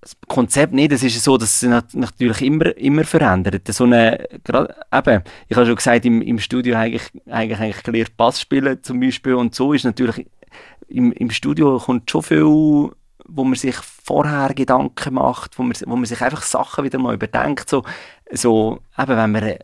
[0.00, 3.68] Das Konzept nicht, es ist so, dass es natürlich immer, immer verändert.
[3.68, 8.16] So eine, gerade, eben, ich habe schon gesagt, im, im Studio eigentlich, eigentlich, eigentlich gelernt
[8.16, 10.26] Bass spielen zum Beispiel und so ist natürlich,
[10.88, 15.96] im, im Studio kommt schon viel, wo man sich vorher Gedanken macht, wo man, wo
[15.96, 17.84] man sich einfach Sachen wieder mal überdenkt, so,
[18.32, 19.54] so eben, wenn man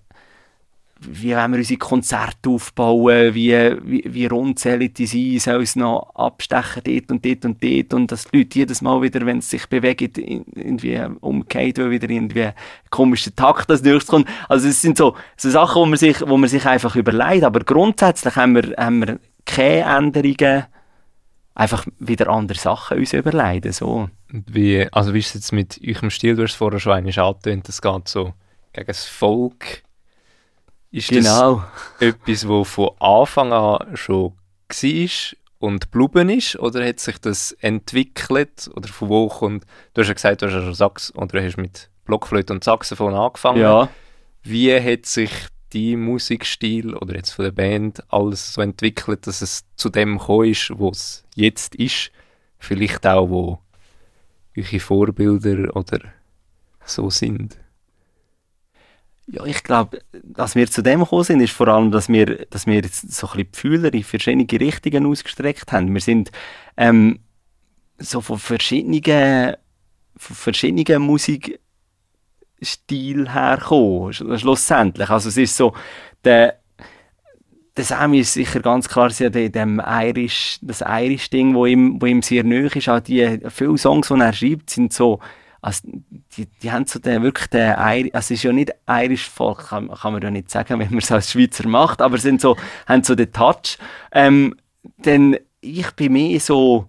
[1.01, 6.15] wie wollen wir unsere Konzerte aufbauen, wie, wie, wie rund die sein, soll es noch
[6.15, 7.95] abstechen dort und dort und dort?
[7.95, 10.11] Und dass die Leute jedes Mal wieder, wenn sie sich bewegen,
[10.55, 12.55] irgendwie umgekehrt, weil wieder irgendwie ein
[12.89, 14.29] komischer Takt als nächstes kommt.
[14.49, 17.61] Also es sind so, so Sachen, wo man, sich, wo man sich einfach überlegt, aber
[17.61, 20.65] grundsätzlich haben wir, haben wir keine Änderungen,
[21.55, 24.09] einfach wieder andere Sachen uns überlegen, so.
[24.29, 27.19] Wie, also wie ist es jetzt mit eurem Stil, du hast es vorher schon einmal
[27.19, 28.33] angetönt, das geht so
[28.73, 29.83] gegen das Volk
[30.97, 31.63] ist genau.
[31.99, 34.33] das etwas, was von Anfang an schon
[34.69, 36.57] war und geblieben ist?
[36.59, 38.71] Oder hat sich das entwickelt?
[38.75, 39.65] Oder von wo kommt...
[39.95, 41.15] Du hast ja gesagt, du hast ja schon Sax...
[41.15, 43.61] Oder hast mit Blockflöte und Saxophon angefangen.
[43.61, 43.89] Ja.
[44.43, 45.31] Wie hat sich
[45.75, 50.51] dein Musikstil oder jetzt von der Band alles so entwickelt, dass es zu dem gekommen
[50.51, 52.11] ist, wo es jetzt ist?
[52.59, 53.59] Vielleicht auch, wo
[54.57, 56.01] eure Vorbilder oder
[56.85, 57.59] so sind?
[59.29, 62.67] Ja, ich glaube, dass wir zu dem gekommen sind, ist vor allem, dass wir, dass
[62.67, 65.93] wir so ein bisschen die Fühler in verschiedene Richtungen ausgestreckt haben.
[65.93, 66.31] Wir sind
[66.77, 67.19] ähm,
[67.99, 69.57] so von verschiedenen,
[70.17, 71.59] von verschiedenen Musikstil
[73.29, 75.11] hergekommen, schlussendlich.
[75.11, 75.75] Also es ist so,
[76.23, 76.61] der,
[77.77, 82.23] der Sammy ist sicher ganz klar ja dem Irish, das Irish-Ding, wo ihm, wo ihm
[82.23, 82.89] sehr nöch ist.
[82.89, 85.19] Auch die viele Songs, die er schreibt, sind so
[85.67, 85.89] also
[86.37, 89.91] die, die haben so den, wirklich den, also es ist ja nicht irisch Volk, kann,
[89.91, 92.57] kann man ja nicht sagen, wenn man es als Schweizer macht, aber sind so,
[92.87, 93.77] haben so den Touch.
[94.13, 94.55] Ähm,
[94.99, 96.87] denn ich bin mehr so,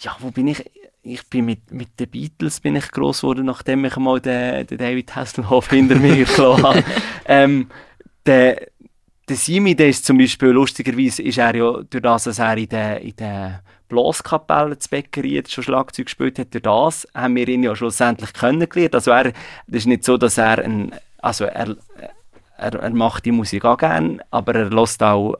[0.00, 0.64] ja, wo bin ich?
[1.02, 4.78] Ich bin mit, mit den Beatles bin ich gross geworden, nachdem ich mal den, den
[4.78, 6.84] David Hasselhoff hinter mir gelassen habe.
[7.24, 7.66] ähm,
[8.24, 8.68] der,
[9.28, 12.68] der Simi, der ist zum Beispiel, lustigerweise ist er ja, durch das, dass er in
[12.68, 17.62] der, in der Blaskapelle zu Bäckerei schon Schlagzeug gespielt hat, durch das haben wir ihn
[17.62, 18.94] ja schlussendlich kennengelernt.
[18.94, 19.34] Also er, das
[19.66, 21.76] ist nicht so, dass er ein, also er,
[22.56, 25.36] er, er macht die Musik auch gerne, aber er lässt auch,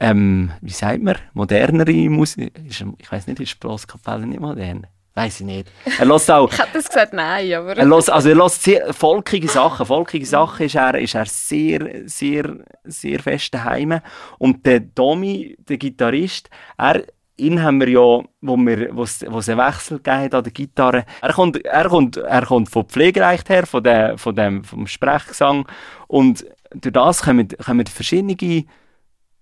[0.00, 2.52] ähm, wie sagt man, modernere Musik.
[2.98, 4.86] Ich weiß nicht, ist Blaskapelle nicht modern?
[5.14, 5.68] Weiß ich nicht.
[5.98, 6.50] Er lässt auch.
[6.52, 7.76] ich hätte das gesagt, nein, aber.
[7.76, 9.84] Er lässt, also er lässt sehr volkige Sachen.
[9.84, 14.00] Volkige Sachen ist er, ist er sehr, sehr, sehr fest daheim.
[14.38, 16.48] Und der Domi, der Gitarrist,
[16.78, 17.04] er
[17.36, 20.44] ihn haben wir ja, wo wir, wo es, wo es einen Wechsel gegeben hat an
[20.44, 21.04] der Gitarre.
[21.20, 25.66] Er kommt, er kommt, er kommt vom Pflegerecht her, von der, von dem, vom Sprechgesang.
[26.08, 28.64] Und durch das kommen, kommen verschiedene,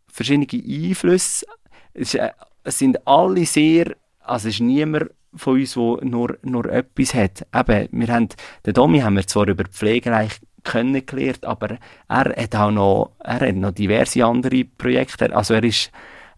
[0.07, 1.47] verschiedene Einflüsse.
[1.95, 2.31] Es, äh,
[2.65, 7.47] es sind alle sehr, also es ist niemand von uns, der nur, nur etwas hat.
[7.55, 8.29] Eben, wir haben,
[8.67, 11.79] den Domi haben wir zwar über Pflegerecht kennengelernt, aber
[12.09, 15.35] er hat auch noch, er hat noch diverse andere Projekte.
[15.35, 15.91] Also er ist,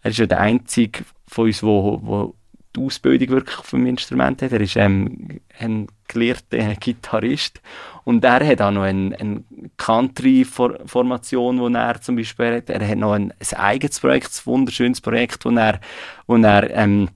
[0.03, 2.35] er ist ja der einzige von uns, wo, wo
[2.75, 4.53] die Ausbildung wirklich vom Instrument hat.
[4.53, 7.61] Er ist ähm, ein gelehrter Gitarrist
[8.05, 9.45] und er hat auch noch eine, eine
[9.77, 12.71] Country-Formation, wo er zum Beispiel hat.
[12.71, 15.81] Er hat noch ein, ein eigenes Projekt, ein wunderschönes Projekt, wo er,
[16.27, 17.11] wo er ähm,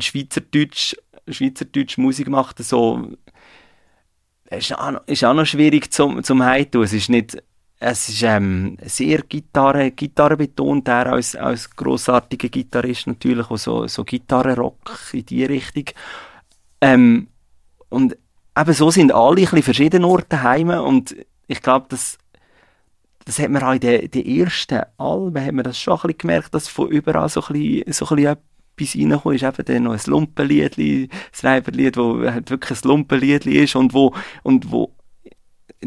[0.00, 0.96] Schweizerdeutsch,
[1.28, 2.58] Schweizerdeutsch Musik macht.
[2.58, 3.08] So,
[4.50, 6.82] ist auch, ist auch noch schwierig zum, zum Heiten.
[6.82, 7.42] Es ist nicht
[7.86, 13.86] es ist ähm, sehr Gitarre, Gitarre betont, er als, als grossartiger Gitarrist natürlich, auch so,
[13.86, 15.84] so Gitarrenrock in die Richtung.
[16.80, 17.28] Ähm,
[17.90, 18.16] und
[18.58, 21.14] eben so sind alle ein bisschen verschiedene Orte heim und
[21.46, 22.16] ich glaube, das,
[23.26, 26.18] das hat man auch in den, den ersten Alben, hat man das schon ein bisschen
[26.18, 28.36] gemerkt, dass von überall so ein bisschen, so ein bisschen
[28.78, 33.44] etwas reinkommt, ist eben dann noch ein Lumpenlied, das Reiberlied, wo halt wirklich ein Lumpenlied
[33.44, 34.90] ist und wo, und wo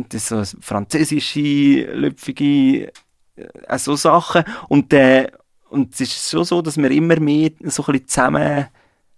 [0.10, 2.92] das so französische, lüpfige,
[3.36, 4.44] äh, so Sachen.
[4.70, 5.30] Und, äh,
[5.70, 8.68] und es ist schon so, dass man immer mehr so ein bisschen zusammen,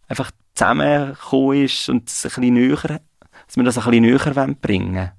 [0.08, 3.02] einfach zusammengekommen ist und es ein bisschen näher,
[3.48, 5.12] dass wir das ein bisschen näher bringen wollen.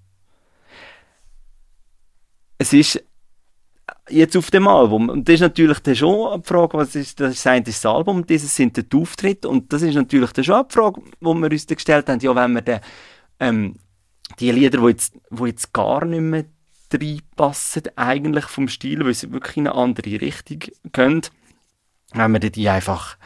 [2.58, 3.02] Es ist
[4.10, 5.08] jetzt auf dem Album.
[5.08, 8.54] Und das ist natürlich dann schon die Frage, was ist das, ist das Album, dieses
[8.54, 9.48] sind die Auftritte.
[9.48, 12.52] Und das ist natürlich dann schon die Frage, die wir uns gestellt haben, ja, wenn
[12.52, 12.80] wir dann,
[13.38, 13.74] ähm,
[14.38, 16.44] die Lieder, die jetzt, die jetzt gar nicht mehr
[16.92, 20.60] reinpassen, eigentlich vom Stil, weil sie wirklich in eine andere Richtung
[20.92, 21.22] gehen,
[22.12, 23.16] wenn wir die einfach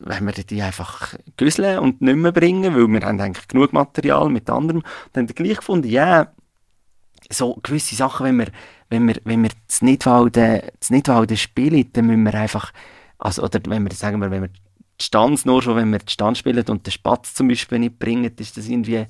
[0.00, 4.28] wenn wir die einfach güsseln und nicht mehr bringen, weil wir haben eigentlich genug Material
[4.28, 4.82] mit anderem,
[5.12, 6.32] dann haben wir gleich gefunden, ja, yeah,
[7.30, 8.46] so gewisse Sachen, wenn wir,
[8.90, 12.72] wenn wir, wenn wir das Nidwalden, das Nidwalden spielen, dann müssen wir einfach,
[13.18, 16.12] also, oder wenn wir, sagen wir, wenn wir die Stanz nur schon, wenn wir die
[16.12, 19.06] Stanz spielen und den Spatz zum Beispiel nicht bringen, ist das irgendwie,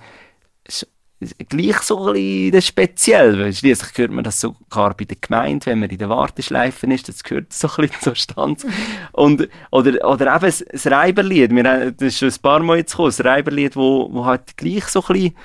[1.48, 5.90] gleich so ein bisschen speziell, schließlich hört man das sogar bei der Gemeinde, wenn man
[5.90, 8.66] in der Warteschleife ist, das gehört so ein bisschen zur Stanz.
[9.12, 12.92] Und, oder, oder eben das, Reiberlied, wir haben, das ist schon ein paar Mal jetzt
[12.92, 15.36] gekommen, das Reiberlied, wo, wo halt gleich so ein bisschen,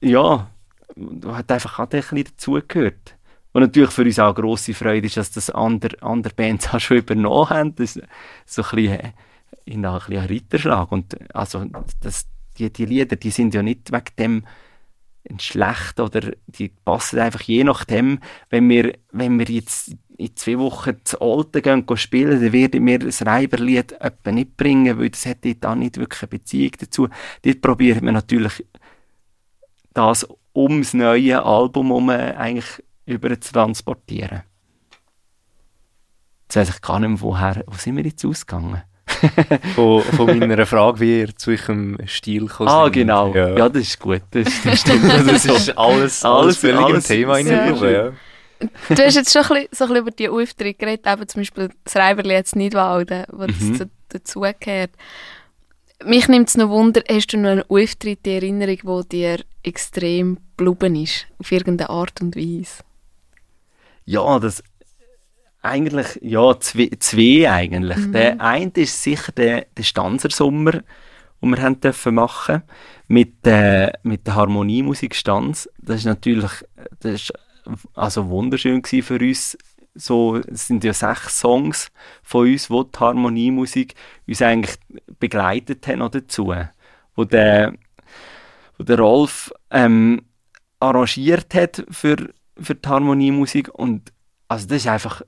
[0.00, 0.50] ja,
[1.26, 3.14] hat einfach auch ein bisschen dazugehört.
[3.52, 6.80] Und natürlich für uns auch eine grosse Freude ist, dass das andere, andere Bands auch
[6.80, 7.74] schon übernommen haben.
[7.74, 8.06] Das ist
[8.44, 9.12] so ein bisschen, äh,
[9.66, 10.92] ein bisschen Ritterschlag.
[10.92, 11.64] Und also,
[12.00, 12.26] das,
[12.58, 14.42] die, die Lieder, die sind ja nicht wegen dem
[15.38, 20.96] schlecht oder die passen einfach je nachdem, wenn wir, wenn wir jetzt in zwei Wochen
[21.04, 25.24] zu Alten gehen, gehen spielen, dann werde mir das Reiberlied etwa nicht bringen, weil das
[25.24, 27.08] dort auch nicht wirklich eine Beziehung dazu.
[27.42, 28.64] Dort probiert man natürlich
[29.92, 34.42] das ums neue Album herum eigentlich über zu transportieren.
[36.44, 38.82] Jetzt weiss ich gar nicht mehr, woher, wo sind wir jetzt ausgegangen?
[39.74, 42.70] von, von meiner Frage, wie ihr zu eurem Stil kommt.
[42.70, 43.34] Ah, genau.
[43.34, 43.56] Ja.
[43.56, 43.68] ja.
[43.68, 44.22] das ist gut.
[44.30, 45.04] Das, das stimmt.
[45.28, 47.90] das ist alles, alles völlig alles, im Thema ja.
[47.90, 48.12] ja.
[48.88, 51.40] Du hast jetzt schon ein bisschen, so ein bisschen über die Auftritte geredet, eben zum
[51.40, 53.90] Beispiel das Reiberli jetzt nicht walden, was mhm.
[54.08, 54.90] dazugehört.
[56.04, 60.38] Mich nimmt es noch Wunder, hast du noch einen Auftritt in Erinnerung, der dir extrem
[60.56, 62.82] geblieben ist, auf irgendeine Art und Weise?
[64.04, 64.62] Ja, das
[65.66, 67.98] eigentlich, ja, zwei, zwei eigentlich.
[67.98, 68.12] Mhm.
[68.12, 70.82] Der eine ist sicher der, der Stanzersommer,
[71.42, 72.62] den wir haben dürfen machen
[73.08, 75.68] mit, äh, mit der Harmoniemusik Stanz.
[75.78, 76.52] Das ist natürlich,
[77.00, 77.32] das ist
[77.94, 79.56] also wunderschön für uns.
[79.94, 81.90] So, es sind ja sechs Songs
[82.22, 83.94] von uns, wo die Harmoniemusik
[84.26, 84.76] uns eigentlich
[85.18, 86.54] begleitet hat noch dazu.
[87.14, 87.72] Wo der,
[88.76, 90.22] wo der Rolf ähm,
[90.80, 92.16] arrangiert hat für,
[92.58, 94.12] für die Harmoniemusik und
[94.48, 95.22] also das ist einfach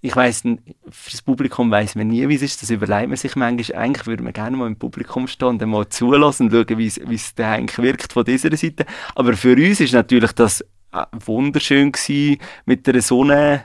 [0.00, 2.62] ich weiss, für das Publikum weiss man nie, wie es ist.
[2.62, 3.80] Das überlegt man sich manchmal.
[3.80, 7.34] Eigentlich würde man gerne mal im Publikum stehen und mal zulassen und schauen, wie es
[7.38, 8.86] eigentlich wirkt von dieser Seite.
[9.14, 10.60] Aber für uns ist natürlich das
[10.92, 13.64] äh, wunderschön gewesen, mit der Sonne,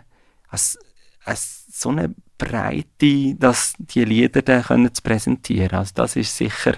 [1.71, 5.77] so eine Breite, dass die Lieder dann können zu präsentieren.
[5.77, 6.73] Also das ist sicher,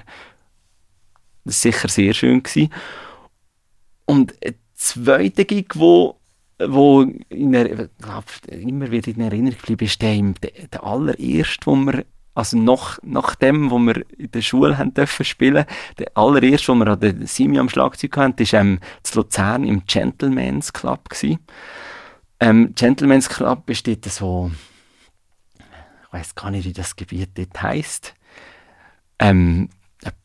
[1.44, 2.74] das ist sicher sehr schön gewesen.
[4.06, 6.15] Und ein zweiter Gig, wo
[6.60, 13.00] wo in immer wieder in Erinnerung geblieben ist, der, der, allererste, wo wir, also nach,
[13.04, 15.66] nach dem, wo wir in der Schule haben dürfen spielen,
[15.98, 19.86] der allererste, wo wir an der Simi am Schlagzeug hatten, war ähm, zu Luzern im
[19.86, 21.10] Gentleman's Club.
[22.40, 24.52] Ähm, Gentleman's Club besteht so,
[25.60, 28.16] ich weiß gar nicht, wie das Gebiet dort heisst.
[29.20, 29.70] Ähm,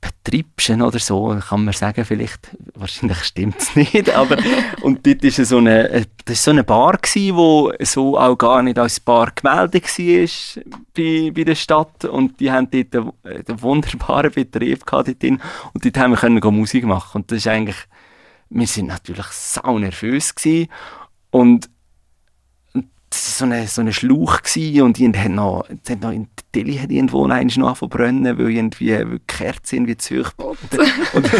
[0.00, 4.36] Betriebschen oder so, kann man sagen, vielleicht, wahrscheinlich stimmt es nicht, aber,
[4.82, 8.62] und dort war so eine, das war so eine Bar gewesen, wo so auch gar
[8.62, 10.62] nicht als Bar gemeldet war
[10.94, 15.22] bei, bei der Stadt und die haben dort einen, einen wunderbaren Betrieb gehabt dort
[15.72, 17.78] und dort haben wir können Musik machen und das ist eigentlich,
[18.50, 20.68] wir sind natürlich sau nervös gewesen
[21.30, 21.70] und
[23.10, 26.12] das war so ein so eine Schlauch gewesen und die haben noch, die haben noch
[26.12, 30.32] in Delhi hat irgendwo noch zu brennen, weil irgendwie weil die Kerze irgendwie zu hoch
[30.36, 30.58] und,
[31.14, 31.30] und,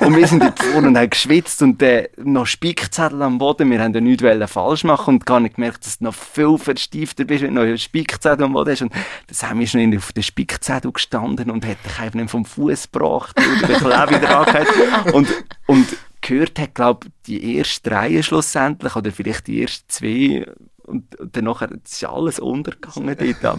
[0.00, 3.80] und wir sind dort vorne und haben geschwitzt und äh, noch Spickzettel am Boden, wir
[3.80, 7.42] haben ja nichts falsch machen und gar nicht gemerkt, dass du noch viel verstiefter bist,
[7.42, 8.82] wenn du noch Spickzettel am Boden hast.
[8.82, 8.92] Und
[9.26, 12.90] das haben wir schon auf den Spickzettel gestanden und hat dich einfach nicht vom Fuß
[12.90, 15.28] gebracht oder den Kleber wieder und,
[15.66, 15.86] und
[16.22, 20.46] gehört hat, glaube die erste Reihe schlussendlich, oder vielleicht die ersten zwei,
[20.84, 23.58] und, und dann nachher, ist alles untergegangen dort.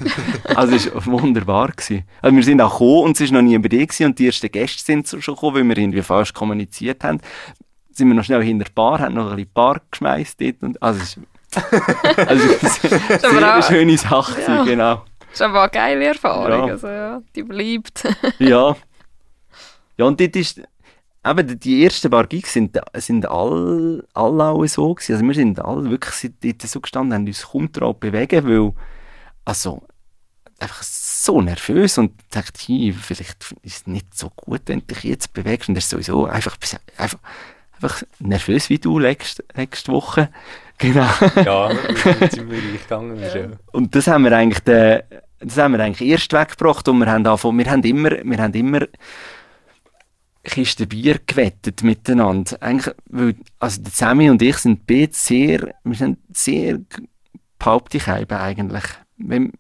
[0.56, 1.70] also es war wunderbar.
[1.70, 2.04] Gewesen.
[2.22, 4.26] Also wir sind auch gekommen und es war noch nie bei dir gewesen, und die
[4.26, 7.20] ersten Gäste sind schon gekommen, weil wir irgendwie falsch kommuniziert haben.
[7.92, 10.64] Sind wir noch schnell hinter der Bar, haben noch ein bisschen Bar geschmeißt dort.
[10.64, 11.20] Und, also es ist,
[12.18, 14.64] also eine sehr schöne Sache, ja.
[14.64, 15.06] genau.
[15.20, 16.74] Das ist aber eine geile Erfahrung, ja.
[16.74, 18.04] also ja, die bleibt.
[18.40, 18.76] ja.
[19.96, 20.60] Ja, und dort ist,
[21.26, 25.14] eben die ersten paar Gigs sind, sind alle, alle auch so gewesen.
[25.14, 28.74] Also wir sind alle wirklich dort so gestanden, haben uns kaum drauf bewegen, weil,
[29.46, 29.84] also,
[30.60, 35.04] einfach so nervös und dachte, hey, vielleicht ist es nicht so gut, wenn du dich
[35.04, 35.70] jetzt bewegst.
[35.70, 36.58] Und er ist sowieso einfach,
[36.98, 37.20] einfach,
[37.74, 40.30] einfach nervös wie du nächste, nächste Woche.
[40.80, 41.08] Genau.
[41.46, 41.70] Ja,
[42.32, 43.18] sind wir gegangen.
[43.20, 43.46] Ja.
[43.72, 45.04] Und das haben wir eigentlich, den,
[45.40, 48.54] das haben wir eigentlich erst weggebracht und wir haben, angefangen, wir haben immer, wir haben
[48.54, 48.82] immer
[50.44, 52.58] Kiste Bier gewettet miteinander.
[52.62, 56.80] Eigentlich, weil, also der Sammy und ich sind beide sehr, wir sind sehr
[57.58, 58.84] behaupte ich eigentlich.
[59.18, 59.54] Wenn,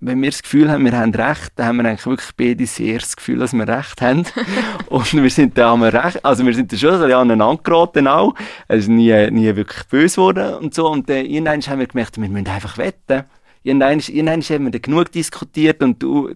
[0.00, 2.98] wenn wir das Gefühl haben, wir haben Recht, dann haben wir eigentlich wirklich beide sehr
[2.98, 4.24] das Gefühl, dass wir Recht haben.
[4.86, 7.62] und wir sind da haben wir recht, also wir sind da schon ein bisschen aneinander
[7.62, 8.34] geraten auch.
[8.66, 10.88] Es ist nie, nie wirklich böse geworden und so.
[10.88, 13.24] Und dann irgendwann haben wir gemerkt, wir müssen einfach wetten
[13.62, 16.34] irgendwann, irgendwann haben wir genug diskutiert und du,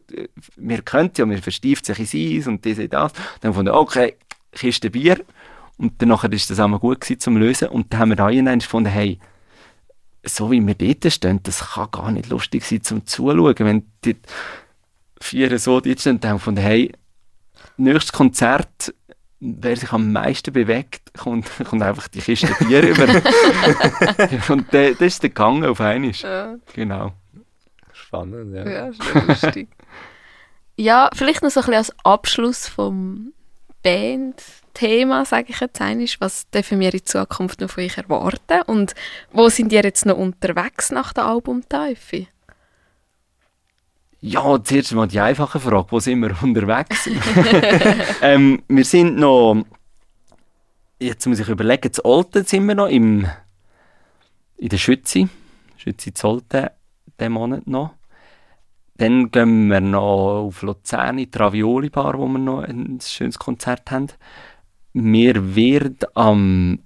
[0.56, 3.12] wir können ja, wir verstieft sich ins Eis und das und das.
[3.40, 4.16] Dann fanden wir, okay,
[4.52, 5.24] Kiste Bier.
[5.76, 7.68] Und dann ist das auch mal gut gewesen zum Lösen.
[7.68, 9.18] Und dann haben wir auch irgendwann gefunden, hey,
[10.24, 13.54] so wie wir dort stehen, das kann gar nicht lustig sein zum Zuschauen.
[13.58, 14.16] Wenn die
[15.20, 16.92] vier so dort stehen, dann haben wir gefunden, hey,
[17.76, 18.94] nächstes Konzert,
[19.45, 23.22] wer sich am meisten bewegt, kommt, kommt einfach die Kiste Bier rüber.
[24.53, 26.12] und der, das ist der Gang auf einmal.
[26.12, 27.12] Ja, Genau.
[27.92, 28.68] Spannend, ja.
[28.68, 29.68] ja ist lustig.
[30.76, 33.32] ja, vielleicht noch so ein bisschen als Abschluss vom
[33.82, 36.07] Band-Thema, sage ich jetzt einmal.
[36.18, 38.62] Was dürfen wir in Zukunft noch von euch erwarten?
[38.66, 38.95] Und
[39.32, 42.26] wo sind ihr jetzt noch unterwegs nach der Albumteufe?
[44.26, 47.10] Ja, zuerst mal die einfache Frage, wo sind wir unterwegs?
[48.22, 49.62] ähm, wir sind noch,
[50.98, 53.26] jetzt muss ich überlegen, zu Olten sind wir noch im,
[54.56, 55.28] in der Schützi,
[55.76, 56.70] Schützi zu Olten,
[57.20, 57.90] diesen Monat noch.
[58.94, 63.38] Dann gehen wir noch auf Luzern in die Ravioli Bar, wo wir noch ein schönes
[63.38, 64.06] Konzert haben.
[64.94, 66.78] Wir werden am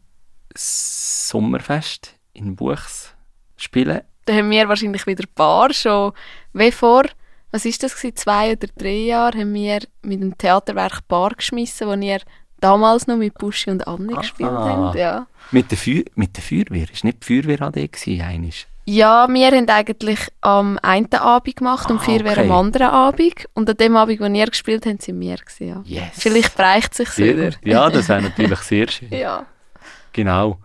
[0.56, 3.14] Sommerfest in Buchs
[3.56, 4.00] spielen.
[4.24, 6.12] Da haben wir wahrscheinlich wieder ein paar schon,
[6.52, 7.04] wie vor,
[7.52, 11.88] was ist das gewesen, zwei oder drei Jahre, haben wir mit dem Theaterwerk Bar geschmissen,
[11.88, 12.20] wo wir
[12.60, 14.20] damals noch mit Buschi und Anni Ah.
[14.20, 14.96] gespielt haben.
[14.98, 15.26] Ja.
[15.50, 18.52] Mit der, Feu mit der Feuerwehr, ist nicht die Feuerwehr AD gewesen?
[18.84, 22.50] Ja, wir haben eigentlich am einen Abend gemacht und Ah, vier wäre okay.
[22.50, 23.46] am anderen Abend.
[23.52, 25.82] Und an dem Abend, wo ihr gespielt habt, sind wir gewesen, ja.
[25.84, 26.08] Yes.
[26.14, 27.50] Vielleicht bereicht sich Sehr wieder.
[27.50, 27.58] gut.
[27.64, 29.10] Ja, das wäre natürlich sehr schön.
[29.10, 29.44] Ja.
[30.14, 30.58] Genau.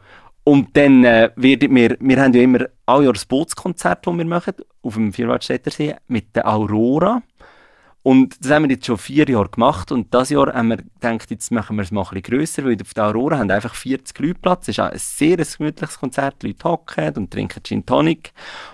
[0.46, 4.26] Und dann äh, werden wir, wir haben ja immer alle Jahr ein Bootskonzert, das wir
[4.26, 7.22] machen, auf dem Vierwaldstätter See mit der Aurora.
[8.04, 11.32] Und das haben wir jetzt schon vier Jahre gemacht und das Jahr haben wir gedacht,
[11.32, 14.20] jetzt machen wir es mal ein bisschen grösser, weil auf der Aurora haben einfach 40
[14.20, 14.68] Leute Platz.
[14.68, 18.34] Es ist auch ein sehr gemütliches Konzert, die Leute hocken und trinken Gin Tonic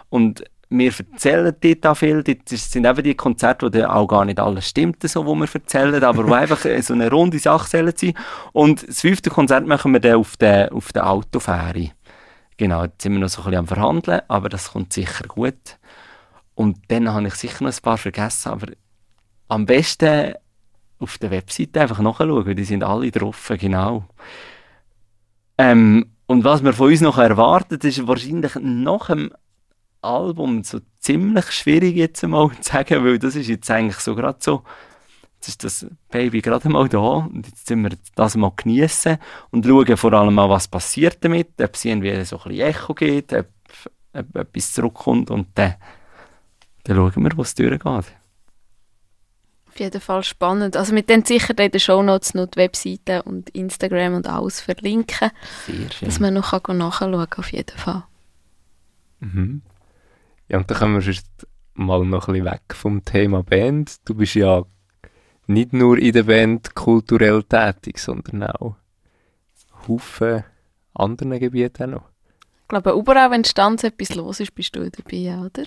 [0.09, 2.23] und wir erzählen dort auch viel.
[2.23, 5.47] Dort sind eben die Konzerte, wo dann auch gar nicht alles stimmt, so, wo wir
[5.51, 8.13] erzählen, aber wo einfach so eine runde Sache sein.
[8.51, 11.91] Und das fünfte Konzert machen wir dann auf der, auf der Autofähre.
[12.59, 15.77] Genau, jetzt sind wir noch so ein bisschen am Verhandeln, aber das kommt sicher gut.
[16.55, 18.73] Und dann habe ich sicher noch ein paar vergessen, aber
[19.47, 20.33] am besten
[20.99, 24.03] auf der Webseite einfach nachschauen, weil die sind alle drauf, genau.
[25.57, 29.31] Ähm, und was man von uns noch erwartet, ist wahrscheinlich nach dem
[30.01, 34.39] Album so ziemlich schwierig jetzt mal zu sagen, weil das ist jetzt eigentlich so gerade
[34.41, 34.63] so,
[35.39, 39.17] jetzt ist das Baby gerade mal da und jetzt sind wir das mal genießen
[39.51, 42.93] und schauen vor allem mal, was passiert damit, ob es irgendwie so ein bisschen Echo
[42.93, 43.47] geht, ob,
[44.13, 45.75] ob etwas zurückkommt und dann,
[46.83, 47.85] dann schauen wir, wo es durchgeht.
[47.85, 50.75] Auf jeden Fall spannend.
[50.75, 55.31] Also mit den sicher in den Shownotes noch die Webseite und Instagram und alles verlinken,
[55.67, 56.07] Sehr schön.
[56.07, 58.03] dass man noch kann nachschauen kann, auf jeden Fall.
[59.21, 59.61] Mhm.
[60.49, 61.27] Ja, und dann kommen wir sonst
[61.75, 63.97] mal noch ein bisschen weg vom Thema Band.
[64.03, 64.65] Du bist ja
[65.49, 68.75] nicht nur in der Band kulturell tätig, sondern auch
[69.87, 70.43] Haufen
[70.93, 72.09] anderen Gebieten auch noch.
[72.61, 75.63] Ich glaube, überall, wenn Stanz etwas los ist, bist du dabei, oder?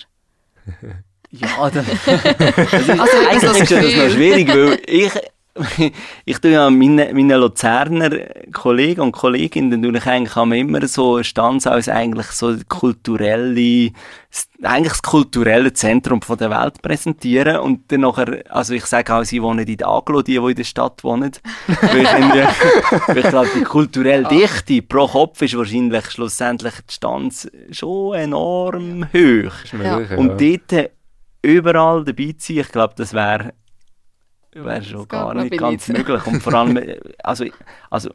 [1.35, 4.79] Ja, das, das ist Also, ich habe eigentlich so ist das das noch schwierig, weil
[4.87, 5.13] ich,
[6.25, 8.11] ich tue ja meine, meine Luzerner
[8.53, 13.91] Kollegen und Kolleginnen tue ich eigentlich haben immer so Stanz als eigentlich so kulturelle,
[14.63, 19.25] eigentlich das kulturelle Zentrum von der Welt präsentieren und dann nachher, also ich sage auch,
[19.25, 21.33] sie wohnen in der Aglo, die, die in der Stadt wohnen,
[21.67, 22.49] weil ich, finde,
[23.07, 29.05] weil ich glaube, die kulturelle Dichte pro Kopf ist wahrscheinlich schlussendlich die Stanz schon enorm
[29.13, 29.53] hoch.
[29.83, 30.17] Ja.
[30.17, 30.91] Und dort
[31.43, 33.53] überall dabei zu sein, ich glaube, das wäre
[34.53, 35.99] wär schon gar nicht ich, ganz nicht.
[35.99, 36.27] möglich.
[36.27, 37.45] Und vor allem, äh, also,
[37.91, 38.11] also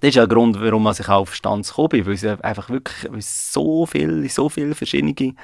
[0.00, 2.68] das ist ja der Grund, warum ich auch auf Stanz gekommen bin, weil es einfach
[2.68, 5.34] wirklich weil es so viel, so viele verschiedene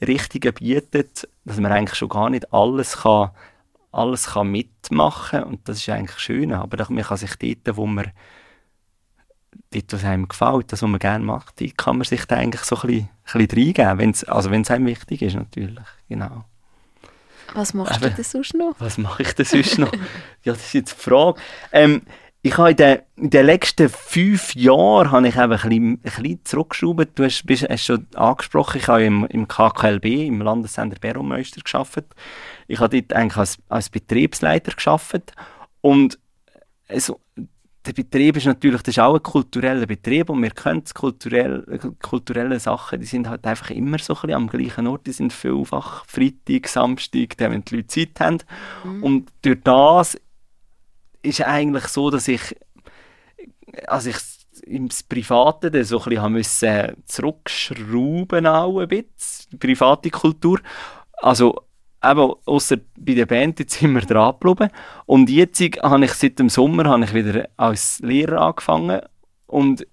[0.00, 3.30] Richtungen bietet, dass man eigentlich schon gar nicht alles kann,
[3.92, 6.52] alles kann mitmachen und das ist eigentlich schön.
[6.52, 8.10] Aber man kann sich dort, wo man
[9.70, 12.62] dort, was einem gefällt, das, was man gerne macht, dort kann man sich da eigentlich
[12.62, 16.44] so ein bisschen, ein bisschen reingeben, wenn's, also wenn es einem wichtig ist natürlich, genau.
[17.54, 18.74] Was machst Aber- du denn sonst noch?
[18.78, 19.92] Was mache ich denn sonst noch?
[20.44, 21.40] ja, das ist jetzt die Frage.
[21.72, 22.02] Ähm,
[22.44, 25.98] ich habe in den, in den letzten fünf Jahren habe ich eben ein bisschen, ein
[25.98, 27.10] bisschen zurückgeschraubt.
[27.14, 32.12] Du hast, bist, hast schon angesprochen, ich habe im, im KKLB, im Landessender Beromeister, gearbeitet.
[32.66, 35.32] Ich habe dort eigentlich als, als Betriebsleiter gearbeitet.
[35.82, 36.18] Und
[36.88, 37.20] also,
[37.84, 41.64] der Betrieb ist natürlich, das ist auch ein kultureller Betrieb und wir können es kulturell,
[42.00, 45.32] kulturelle Sachen, die sind halt einfach immer so ein bisschen am gleichen Ort, die sind
[45.32, 48.38] vielfach Freitag, Samstag, dann, wenn die Leute Zeit haben.
[49.02, 50.16] Und durch das
[51.22, 52.56] ist eigentlich so, dass ich,
[53.86, 54.18] also ich
[54.64, 60.60] ins Private dann so ein bisschen müssen zurückschrauben auch ein bisschen, die private Kultur.
[61.14, 61.62] Also
[62.04, 64.70] eben, ausser bei der Band, jetzt sind wir dran geblieben.
[65.06, 69.00] Und jetzt habe ich seit dem Sommer habe ich wieder als Lehrer angefangen
[69.46, 69.86] und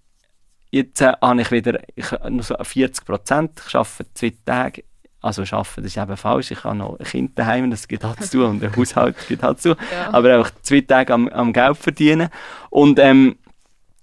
[0.72, 4.84] jetzt äh, habe ich wieder ich, nur so 40 Prozent, ich arbeite zwei Tage,
[5.22, 8.24] also arbeiten, das ist eben falsch, ich habe noch ein Kind daheim, das geht halt
[8.24, 10.14] zu und ein Haushalt geht halt zu, Ja.
[10.14, 12.30] aber einfach zwei Tage am, am Geld verdienen
[12.70, 13.38] und ähm,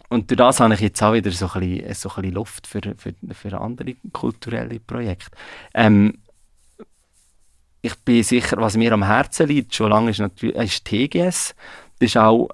[0.09, 2.67] und durch das habe ich jetzt auch wieder so ein bisschen, so ein bisschen Luft
[2.69, 5.33] für, für, für andere kulturelle Projekte.
[5.75, 6.19] Ähm,
[7.83, 11.55] ich bin sicher, was mir am Herzen liegt, schon lange ist, natürlich, ist TGS.
[11.99, 12.49] Das ist auch,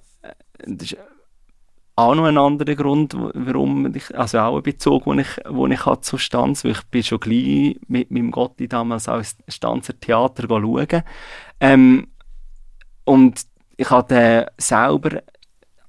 [0.66, 0.96] das ist
[1.94, 5.84] auch noch ein anderer Grund, warum ich, also auch ein Bezug, den ich, wo ich
[5.84, 9.98] hatte zu Stanz, weil ich bin schon gleich mit meinem Gotti damals auch ins Stanzer
[9.98, 11.02] Theater schauen.
[11.60, 12.08] Ähm,
[13.04, 13.42] und
[13.76, 15.22] ich hatte selber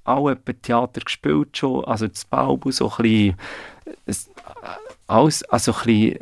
[0.04, 3.36] auch etwa Theater gespielt schon, also das Baubu so ein
[4.04, 4.34] bisschen,
[5.06, 6.18] alles, also ein bisschen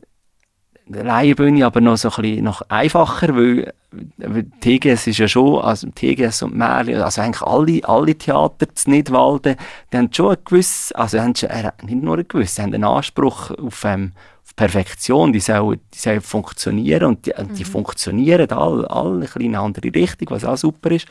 [0.95, 3.73] Laienbühne, aber noch so ein bisschen noch einfacher, weil,
[4.19, 8.91] weil TGS ist ja schon, also TGS und Märli, also eigentlich alle, alle Theater zu
[8.91, 9.57] Nidwalden,
[9.93, 12.85] die haben schon ein gewisses, also haben schon, äh, nicht nur ein gewisses, haben einen
[12.85, 14.13] Anspruch auf, ähm,
[14.45, 17.55] auf Perfektion, die sollen, die sollen funktionieren und die, mhm.
[17.55, 21.07] die funktionieren alle, alle ein in eine andere Richtung, was auch super ist.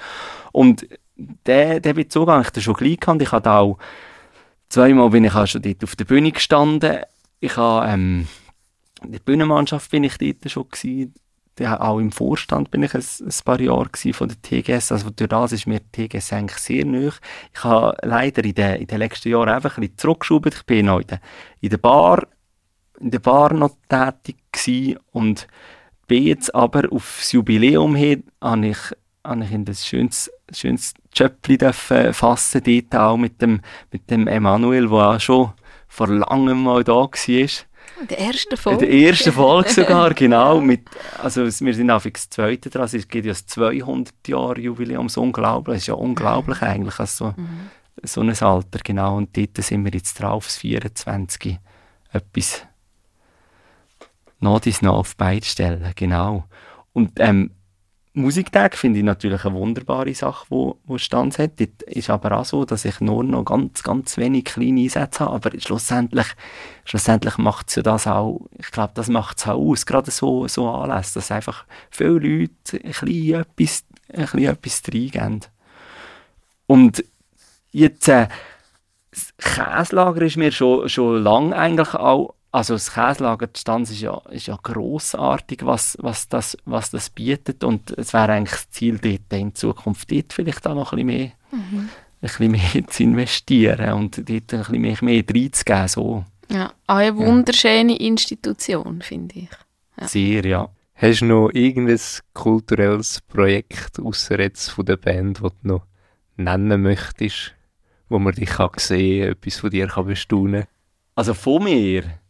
[0.51, 0.88] Und
[1.45, 3.21] der, der Bezug habe ich da schon gleich gehabt.
[3.21, 3.77] Ich habe auch,
[4.69, 6.99] zweimal bin ich auch schon dort auf der Bühne gestanden.
[7.39, 8.27] Ich habe, ähm,
[9.04, 11.14] in der Bühnenmannschaft bin ich dort schon gewesen.
[11.60, 14.91] Auch im Vorstand bin ich ein, ein paar Jahre von der TGS.
[14.91, 17.16] Also durch das ist mir die TGS eigentlich sehr nöch.
[17.54, 20.52] Ich habe leider in den, in den letzten Jahren einfach ein bisschen zurückgeschoben.
[20.56, 22.26] Ich bin noch in der, Bar,
[22.99, 25.47] in der Bar noch tätig gewesen und
[26.08, 28.80] bin jetzt aber aufs Jubiläum hin, habe ich,
[29.24, 34.88] habe ich in das schönes, schönes Schöppli fassen dort auch mit dem, mit dem Emanuel,
[34.88, 35.54] der auch schon
[35.88, 37.49] vor langem mal da war.
[38.02, 38.86] In der ersten Folge?
[38.86, 40.60] In der ersten Folge sogar, genau.
[40.60, 40.82] Mit,
[41.22, 42.86] also wir sind auf das zweite dran.
[42.86, 45.76] Es gibt ja das 200 Jahre Jubiläum, so unglaublich.
[45.76, 47.70] Das ist ja unglaublich eigentlich, also so, mhm.
[48.04, 49.18] so ein Alter, genau.
[49.18, 51.60] Und dort sind wir jetzt drauf, das 24.
[52.12, 52.66] Etwas
[54.39, 56.45] noch dies noch auf beide Stellen, genau.
[56.93, 57.52] Und ähm,
[58.14, 61.62] Musiktag finde ich natürlich eine wunderbare Sache, wo, wo Stanz hat.
[61.62, 65.36] Dort ist aber auch so, dass ich nur noch ganz, ganz wenig kleine Einsätze habe.
[65.36, 66.28] Aber schlussendlich,
[66.84, 70.45] schlussendlich macht es ja das auch, ich glaube, das macht es auch aus, gerade so,
[70.49, 73.84] so Anlässe, dass einfach viele Leute ein bisschen etwas,
[74.14, 75.39] ein bisschen etwas reingeben.
[76.68, 77.05] Und
[77.72, 78.28] jetzt, äh,
[79.12, 84.22] das Käslager ist mir schon, schon lange eigentlich auch also das Käslager Stanz ist ja,
[84.30, 88.99] ist ja grossartig, was, was, das, was das bietet und es wäre eigentlich das Ziel,
[88.99, 91.89] dort in Zukunft dort vielleicht auch noch ein bisschen mehr, mhm.
[91.89, 91.89] ein
[92.22, 95.88] bisschen mehr zu investieren und dort ein bisschen mehr, mehr reinzugeben.
[95.88, 96.26] So.
[96.52, 98.08] Ja, eine wunderschöne ja.
[98.08, 99.49] Institution, finde ich.
[99.99, 100.08] Ja.
[100.08, 100.70] Sehr, ja.
[100.93, 101.99] Hast du noch irgendein
[102.34, 105.86] kulturelles Projekt, außer jetzt von der Band, das du noch
[106.36, 107.56] nennen möchtest,
[108.10, 110.66] wo man dich kann sehen etwas von dir kann bestaunen
[111.16, 112.20] Also von mir?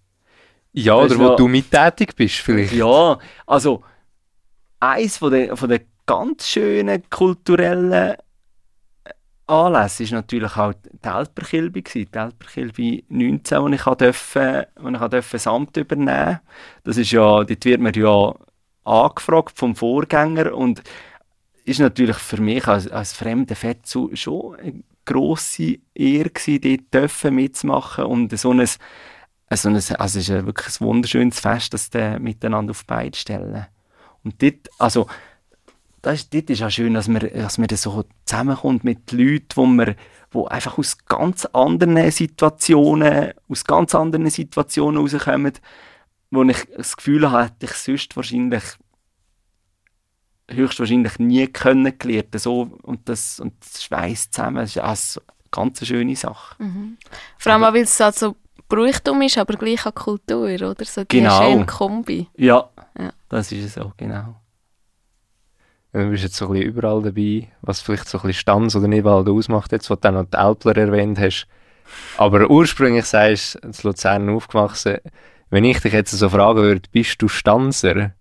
[0.73, 2.73] Ja, oder wo ja, du mittätig bist vielleicht.
[2.73, 3.83] Ja, also
[4.79, 8.15] eins von den, von den ganz schönen kulturellen
[9.47, 11.81] Anlässe war natürlich auch die Elperkilbe.
[11.81, 16.39] Die Elperkilbe 19, wo ich durfte, wo ich durfte das Amt übernehmen
[16.83, 18.33] Das ist ja, dort wird man ja
[18.83, 20.81] angefragt vom Vorgänger und
[21.65, 28.05] ist natürlich für mich als, als fremder Fett schon eine grosse Ehre gewesen, dort mitzumachen
[28.05, 28.67] und so ein
[29.51, 33.67] also, also es ist ein wirklich ein wunderschönes Fest, das die miteinander auf beide stellen.
[34.23, 35.07] Und dort, also,
[36.01, 39.65] das ist, dort ist auch schön, dass man, dass man so zusammenkommt mit Leuten, wo
[39.65, 39.95] man,
[40.31, 45.53] wo einfach aus ganz anderen Situationen, aus ganz anderen Situationen rauskommen,
[46.31, 48.63] wo ich das Gefühl habe, hätte ich sonst wahrscheinlich
[50.49, 52.39] höchstwahrscheinlich nie kennengelernt.
[52.39, 56.55] So, und das, und das schweißt zusammen, das ist also eine ganz schöne Sache.
[56.63, 56.97] Mhm.
[57.37, 58.37] Vor allem, weil es also
[58.75, 60.85] Brauchtum ist, aber gleich eine Kultur, oder?
[60.85, 61.41] So die genau.
[61.41, 62.27] schöne Kombi.
[62.37, 64.35] Ja, ja, das ist es so, genau.
[65.93, 68.87] Du bist jetzt so ein bisschen überall dabei, was vielleicht so ein bisschen Stanz oder
[68.87, 71.47] Nivald ausmacht, jetzt, wo du dann noch die Alpler erwähnt hast.
[72.17, 74.99] Aber ursprünglich sagst du, in Luzern aufgewachsen.
[75.49, 78.13] Wenn ich dich jetzt so fragen würde, bist du Stanzer?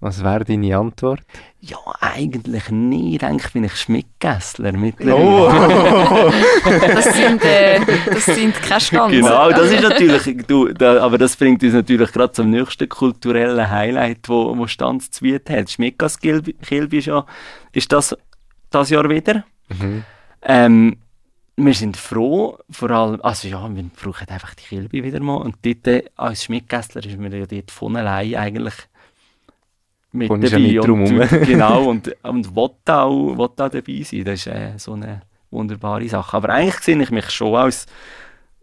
[0.00, 1.20] Was wäre deine Antwort?
[1.60, 3.24] Ja, eigentlich nicht.
[3.24, 5.16] Eigentlich bin ich Schmidtgässler mittlerweile.
[5.16, 5.50] Oh.
[6.94, 9.22] das, sind, äh, das sind keine Stanzen.
[9.22, 13.68] Genau, das ist natürlich, du, da, aber das bringt uns natürlich gerade zum nächsten kulturellen
[13.68, 15.68] Highlight, wo, wo Stanz zu bieten hat.
[15.68, 17.26] Schmidtgasskilbe ist ja,
[17.72, 18.16] ist das
[18.70, 19.44] das Jahr wieder.
[19.68, 20.04] Mhm.
[20.42, 20.96] Ähm,
[21.56, 25.38] wir sind froh, vor allem, also ja, wir brauchen einfach die Kilbe wieder mal.
[25.38, 28.74] Und dort, äh, als Schmidtgässler ist mir ja dort von allein eigentlich
[30.12, 30.64] mit Kommst dabei.
[30.64, 34.24] Ja und, und, genau, und, und will auch, will auch dabei sein.
[34.24, 36.36] Das ist äh, so eine wunderbare Sache.
[36.36, 37.86] Aber eigentlich sehe ich mich schon als,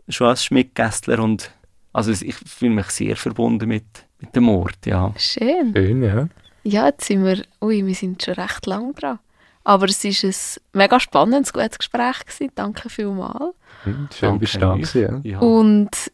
[0.09, 1.51] schon als Schmidtgästler und
[1.93, 3.85] also ich fühle mich sehr verbunden mit,
[4.19, 5.13] mit dem Ort, ja.
[5.17, 5.73] Schön.
[5.73, 6.27] Schön, ja.
[6.63, 9.19] Ja, jetzt sind wir, ui, wir sind schon recht lang dran.
[9.63, 10.35] Aber es war ein
[10.73, 12.19] mega spannendes, gutes Gespräch.
[12.25, 12.51] Gewesen.
[12.53, 13.55] Danke vielmals.
[13.83, 15.19] Hm, schön bist du da ja.
[15.23, 15.39] Ja.
[15.39, 16.11] Und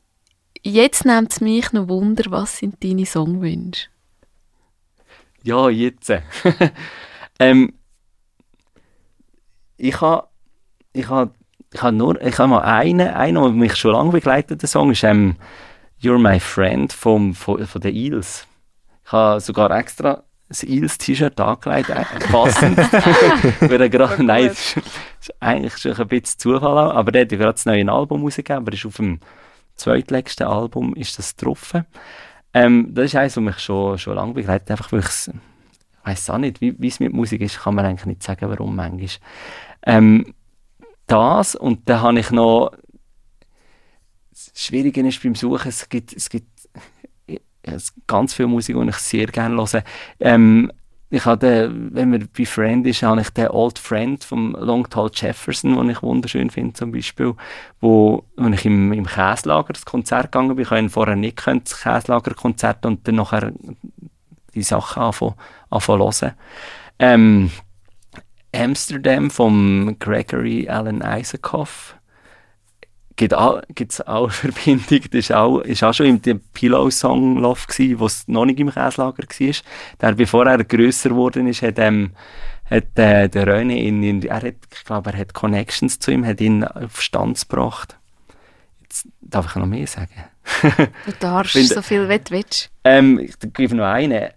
[0.62, 3.88] jetzt nimmt es mich noch Wunder, was sind deine Songwünsche?
[5.44, 6.12] Ja, jetzt.
[7.40, 7.74] ähm,
[9.78, 10.28] ich habe
[10.94, 11.32] ich ha,
[11.74, 14.92] ich ha nur ich ha mal einen, einen, der mich schon lange begleitet, der Song,
[14.92, 15.36] ist ähm,
[16.02, 18.48] You're My Friend vom, von, von den Eels.
[19.06, 22.78] Ich habe sogar extra ein Eels-T-Shirt angelegt, äh, passend.
[23.62, 27.12] Weil er gerade, nein, das ist, das ist eigentlich schon ein bisschen Zufall auch, aber
[27.12, 29.20] der hat gerade das neue Album rausgegeben, aber ist auf dem
[29.76, 31.74] zweitletzten Album ist das drauf.
[32.54, 35.30] Ähm, das ist eines, was mich schon, schon lange begleitet, einfach weil ich
[36.04, 39.10] weiß auch nicht, wie es mit Musik ist, kann man eigentlich nicht sagen, warum manchmal.
[39.84, 40.34] Ähm,
[41.08, 42.72] das und dann habe ich noch
[44.32, 46.48] das Schwierige ist beim Suchen, es gibt, es gibt
[48.08, 49.84] ganz viel Musik, die ich sehr gerne höre.
[50.20, 50.72] Ähm,
[51.14, 55.12] ich hatte, wenn man bei Friend ist, habe ich den Old Friend vom Long Tall
[55.14, 57.34] Jefferson, den ich wunderschön finde zum Beispiel,
[57.82, 60.64] wo, wo ich im, im Käslager das Konzert gegangen bin.
[60.64, 63.52] Ich habe vorher nicht gekannt, das Käslager-Konzert und dann nachher
[64.54, 65.36] die Sachen anfangen,
[65.70, 66.36] anfangen zu hören.
[67.00, 67.52] Ähm,
[68.56, 71.98] Amsterdam vom Gregory Alan Isaacoff
[73.22, 75.02] gibt auch, gibt's auch Verbindung.
[75.12, 78.72] Das ist auch, ist auch schon im Pillow-Song Love gewesen, wo es noch nicht im
[78.72, 79.56] Käslager war.
[80.02, 82.12] Der, bevor er grösser geworden ist, hat, ähm,
[82.70, 86.26] hat äh, der René ihn, in, er hat, ich glaube, er hat Connections zu ihm,
[86.26, 87.96] hat ihn auf Stanz gebracht.
[88.82, 90.26] Jetzt darf ich noch mehr sagen.
[91.06, 92.72] Du darfst Finde- so viel, du willst.
[92.84, 94.30] Ähm, ich gebe noch einen.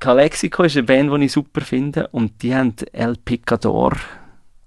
[0.00, 2.08] Calexico ist eine Band, die ich super finde.
[2.08, 3.92] Und die haben El Picador.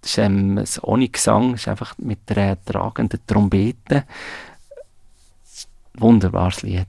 [0.08, 1.56] Das ist ähm, ein ohne Gesang.
[1.56, 4.06] Ist einfach mit einer tragenden Trompete.
[5.96, 6.88] Wunderbares Lied.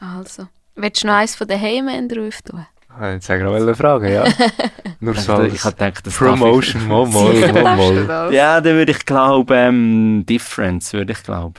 [0.00, 2.66] Also, willst du noch eins von den Heyman drauf tun?
[2.82, 4.24] Ich wollte jetzt gerade eine Frage, ja.
[5.00, 8.32] Nur so Also, ich habe gedacht, das Promotion, mal, mal.
[8.34, 11.54] Ja, dann würde ich glauben, ähm, Difference, würde ich glauben.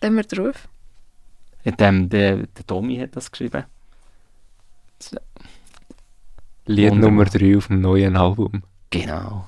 [0.00, 0.68] Dann wir drauf.
[1.64, 3.64] Hat, ähm, der, der Tommy hat das geschrieben.
[6.66, 7.10] Lied Wunderbar.
[7.10, 8.62] Nummer 3 auf dem neuen Album.
[8.90, 9.46] Genau.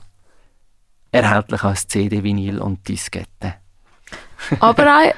[1.10, 3.54] Erhältlich als CD, Vinyl und Diskette.
[4.60, 5.12] Aber auch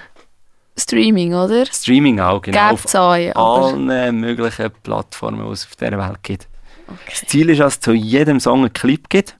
[0.78, 1.66] Streaming, oder?
[1.66, 2.57] Streaming auch, genau.
[2.57, 3.66] Ja, aber...
[3.66, 6.48] allen möglichen Plattformen, die es auf dieser Welt gibt.
[6.86, 7.26] Das Okay.
[7.26, 9.36] Ziel ist, dass es zu jedem Song einen Clip gibt.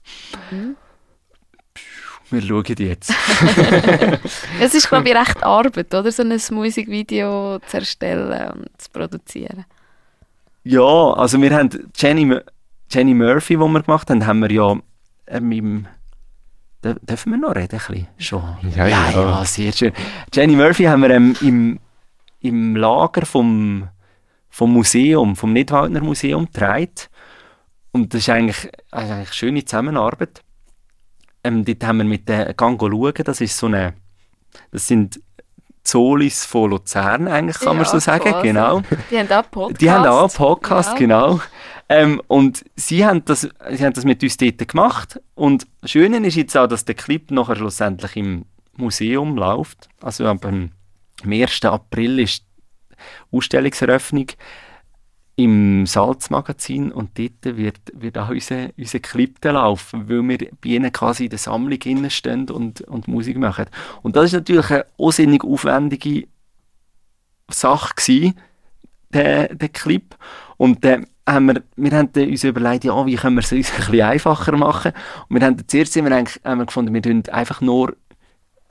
[0.51, 0.75] Mhm.
[2.29, 3.13] Wir schauen jetzt.
[4.61, 6.11] Es ist, glaube ich, recht Arbeit, oder?
[6.11, 9.65] So ein Musikvideo zu erstellen und zu produzieren.
[10.63, 12.35] Ja, also wir haben Jenny,
[12.89, 14.75] Jenny Murphy, die wir gemacht haben, haben wir ja
[15.27, 15.87] ähm, im
[16.83, 17.79] Dür- Dürfen wir noch reden?
[17.79, 18.07] Ein bisschen?
[18.17, 18.43] Schon.
[18.75, 19.11] Ja, ja.
[19.11, 19.93] ja, sehr schön.
[20.33, 21.79] Jenny Murphy haben wir ähm, im,
[22.39, 23.87] im Lager vom,
[24.49, 26.89] vom Museum, vom Nidwaldner Museum getragen.
[27.91, 30.41] Und das ist eigentlich, also eigentlich eine schöne Zusammenarbeit.
[31.43, 33.93] Ähm, dort haben wir mit den Gang schauen, das ist so eine,
[34.71, 35.19] das sind
[35.83, 38.47] Zolis von Luzern eigentlich, kann man Ja, so sagen, quasi.
[38.47, 38.81] genau.
[39.09, 39.81] Die haben auch Podcast.
[39.81, 40.97] Die haben auch Podcast, Ja.
[40.97, 41.41] genau.
[41.89, 45.19] Ähm, und sie haben, das, sie haben das mit uns dort gemacht.
[45.35, 48.45] Und das Schöne ist jetzt auch, dass der Clip nachher schlussendlich im
[48.77, 49.89] Museum läuft.
[50.01, 50.39] Also am
[51.25, 51.65] 1.
[51.65, 52.45] April ist
[53.31, 54.27] die Ausstellungseröffnung
[55.35, 60.69] im Salzmagazin und dort wird, wird auch unser, unser Clip dann laufen, weil wir bei
[60.69, 63.65] ihnen quasi in der Sammlung stehen und, und Musik machen.
[64.03, 66.27] Und das ist natürlich eine unsinnig aufwendige
[67.49, 68.35] Sache gewesen,
[69.13, 70.15] der, der Clip.
[70.57, 73.71] Und äh, haben wir, wir haben dann uns überlegt, ja, wie können wir es uns
[73.71, 74.91] ein bisschen einfacher machen.
[75.27, 77.95] Und wir haben dann zuerst sind wir eigentlich, haben wir gefunden, wir tun einfach nur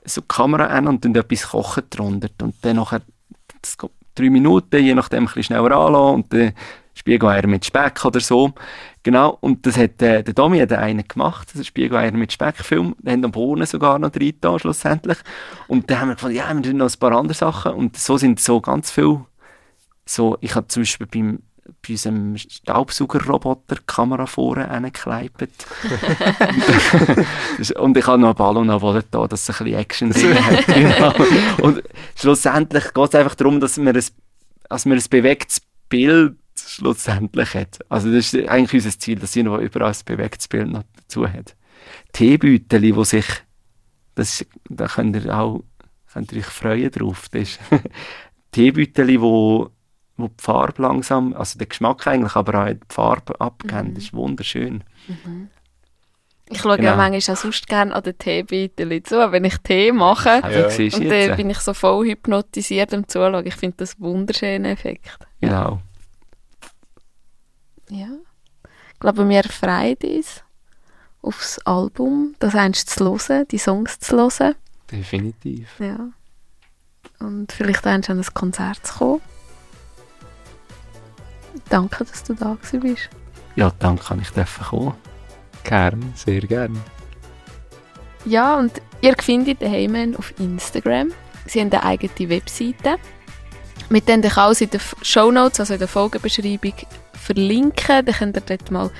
[0.03, 2.29] so die Kamera an und tun etwas kochen drunter.
[2.41, 3.01] Und dann nachher,
[3.61, 3.77] das
[4.15, 6.53] drei Minuten, je nachdem ein bisschen schneller anlassen und dann
[6.93, 8.53] Spiegeleier mit Speck oder so.
[9.03, 12.95] Genau, und das hat äh, der Domi hat einen gemacht, das ist Spiegeleier mit Speckfilm.
[12.99, 15.17] Den haben am Bohnen sogar noch drin da, schlussendlich.
[15.67, 17.73] Und dann haben wir gefunden, ja, wir tun noch ein paar andere Sachen.
[17.73, 19.25] Und so sind so ganz viele
[20.05, 25.47] so, ich habe zum Beispiel beim, bei unserem Staubsaugerroboter die Kamera vorne angekleibt.
[27.57, 30.45] Das- und ich habe noch einen Ballon wollen da, dass es ein bisschen Action drin
[30.45, 30.65] hat.
[30.75, 31.13] Genau.
[31.65, 31.83] Und
[32.15, 34.03] schlussendlich geht es einfach darum, dass man ein,
[34.69, 37.79] dass man ein bewegtes Bild schlussendlich hat.
[37.89, 41.55] Also das ist eigentlich unser Ziel, dass jeder überall ein bewegtes Bild noch dazu hat.
[42.13, 43.25] Teebeutel, wo sich,
[44.15, 45.63] das, da könnt ihr auch
[46.13, 47.27] könnt ihr euch freuen drauf.
[47.31, 47.59] Das ist
[48.51, 49.69] Teebeutel, wo
[50.17, 54.13] wo die Farbe langsam, also der Geschmack eigentlich, aber auch die Farbe abgeben, das ist
[54.13, 54.83] wunderschön.
[56.49, 56.89] Ich schaue Genau.
[56.89, 60.41] ja manchmal auch sonst gerne an den Teebeuteln zu, wenn ich Tee mache.
[60.41, 60.65] Ja.
[60.65, 63.45] Und dann bin ich so voll hypnotisiert am Zuschauen.
[63.47, 65.17] Ich finde das einen wunderschönen Effekt.
[65.39, 65.79] genau.
[67.89, 68.07] Ja.
[68.99, 70.43] glaube, wir freuen uns
[71.21, 74.55] aufs Album, das einst zu hören, die Songs zu hören.
[74.91, 75.69] Definitiv.
[75.79, 76.09] Ja.
[77.19, 79.21] Und vielleicht einst an ein Konzert zu kommen.
[81.71, 83.09] Danke, dass du da gewesen bist.
[83.55, 84.93] Ja, danke, kann ich dürfen kommen.
[85.63, 86.77] Gern, sehr gern.
[88.25, 91.11] Ja, und ihr findet den Heyman auf Instagram.
[91.45, 92.97] Sie haben eine eigene Webseite.
[93.89, 96.73] Wir können euch alles in den Show Notes, also in der Folgenbeschreibung,
[97.13, 98.05] verlinken.
[98.05, 98.91] Dann könnt ihr dort mal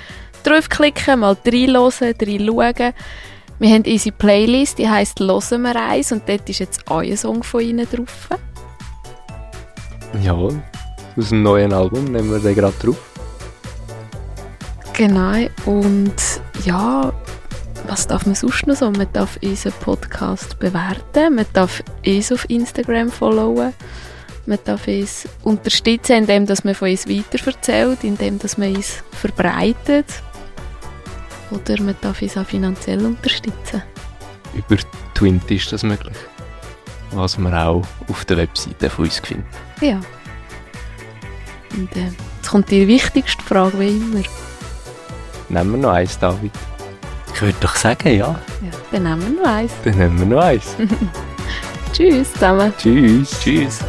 [0.42, 2.94] draufklicken, mal reinhören, reinschauen.
[3.58, 7.42] Wir haben unsere Playlist, die heisst «Hören wir eins» und dort ist jetzt euer Song
[7.42, 8.28] von ihnen drauf.
[10.22, 10.62] Jawohl.
[11.16, 12.96] Aus dem neuen Album nehmen wir den gerade drauf.
[14.94, 15.34] Genau.
[15.66, 16.14] Und
[16.64, 17.12] ja,
[17.86, 18.90] was darf man sonst noch so?
[18.90, 23.74] Man darf unseren Podcast bewerten, man darf uns auf Instagram followen,
[24.46, 30.06] man darf uns unterstützen, indem dass man von uns weiterverzählt, indem dass man uns verbreitet.
[31.50, 33.82] Oder man darf uns auch finanziell unterstützen.
[34.54, 34.80] Über
[35.14, 36.16] Twint ist das möglich.
[37.10, 39.46] Was man auch auf der Webseite von uns findet.
[39.82, 40.00] Ja.
[41.74, 44.22] Und äh, jetzt kommt die wichtigste Frage wie immer.
[45.48, 46.52] Nehmen wir noch eins, David.
[47.34, 48.28] Ich würde doch sagen, ja.
[48.28, 48.38] Ja,
[48.90, 49.72] dann nehmen wir noch eins.
[49.84, 50.76] Dann nehmen wir noch eins.
[51.92, 52.72] Tschüss zusammen.
[52.78, 53.40] Tschüss.
[53.40, 53.80] Tschüss.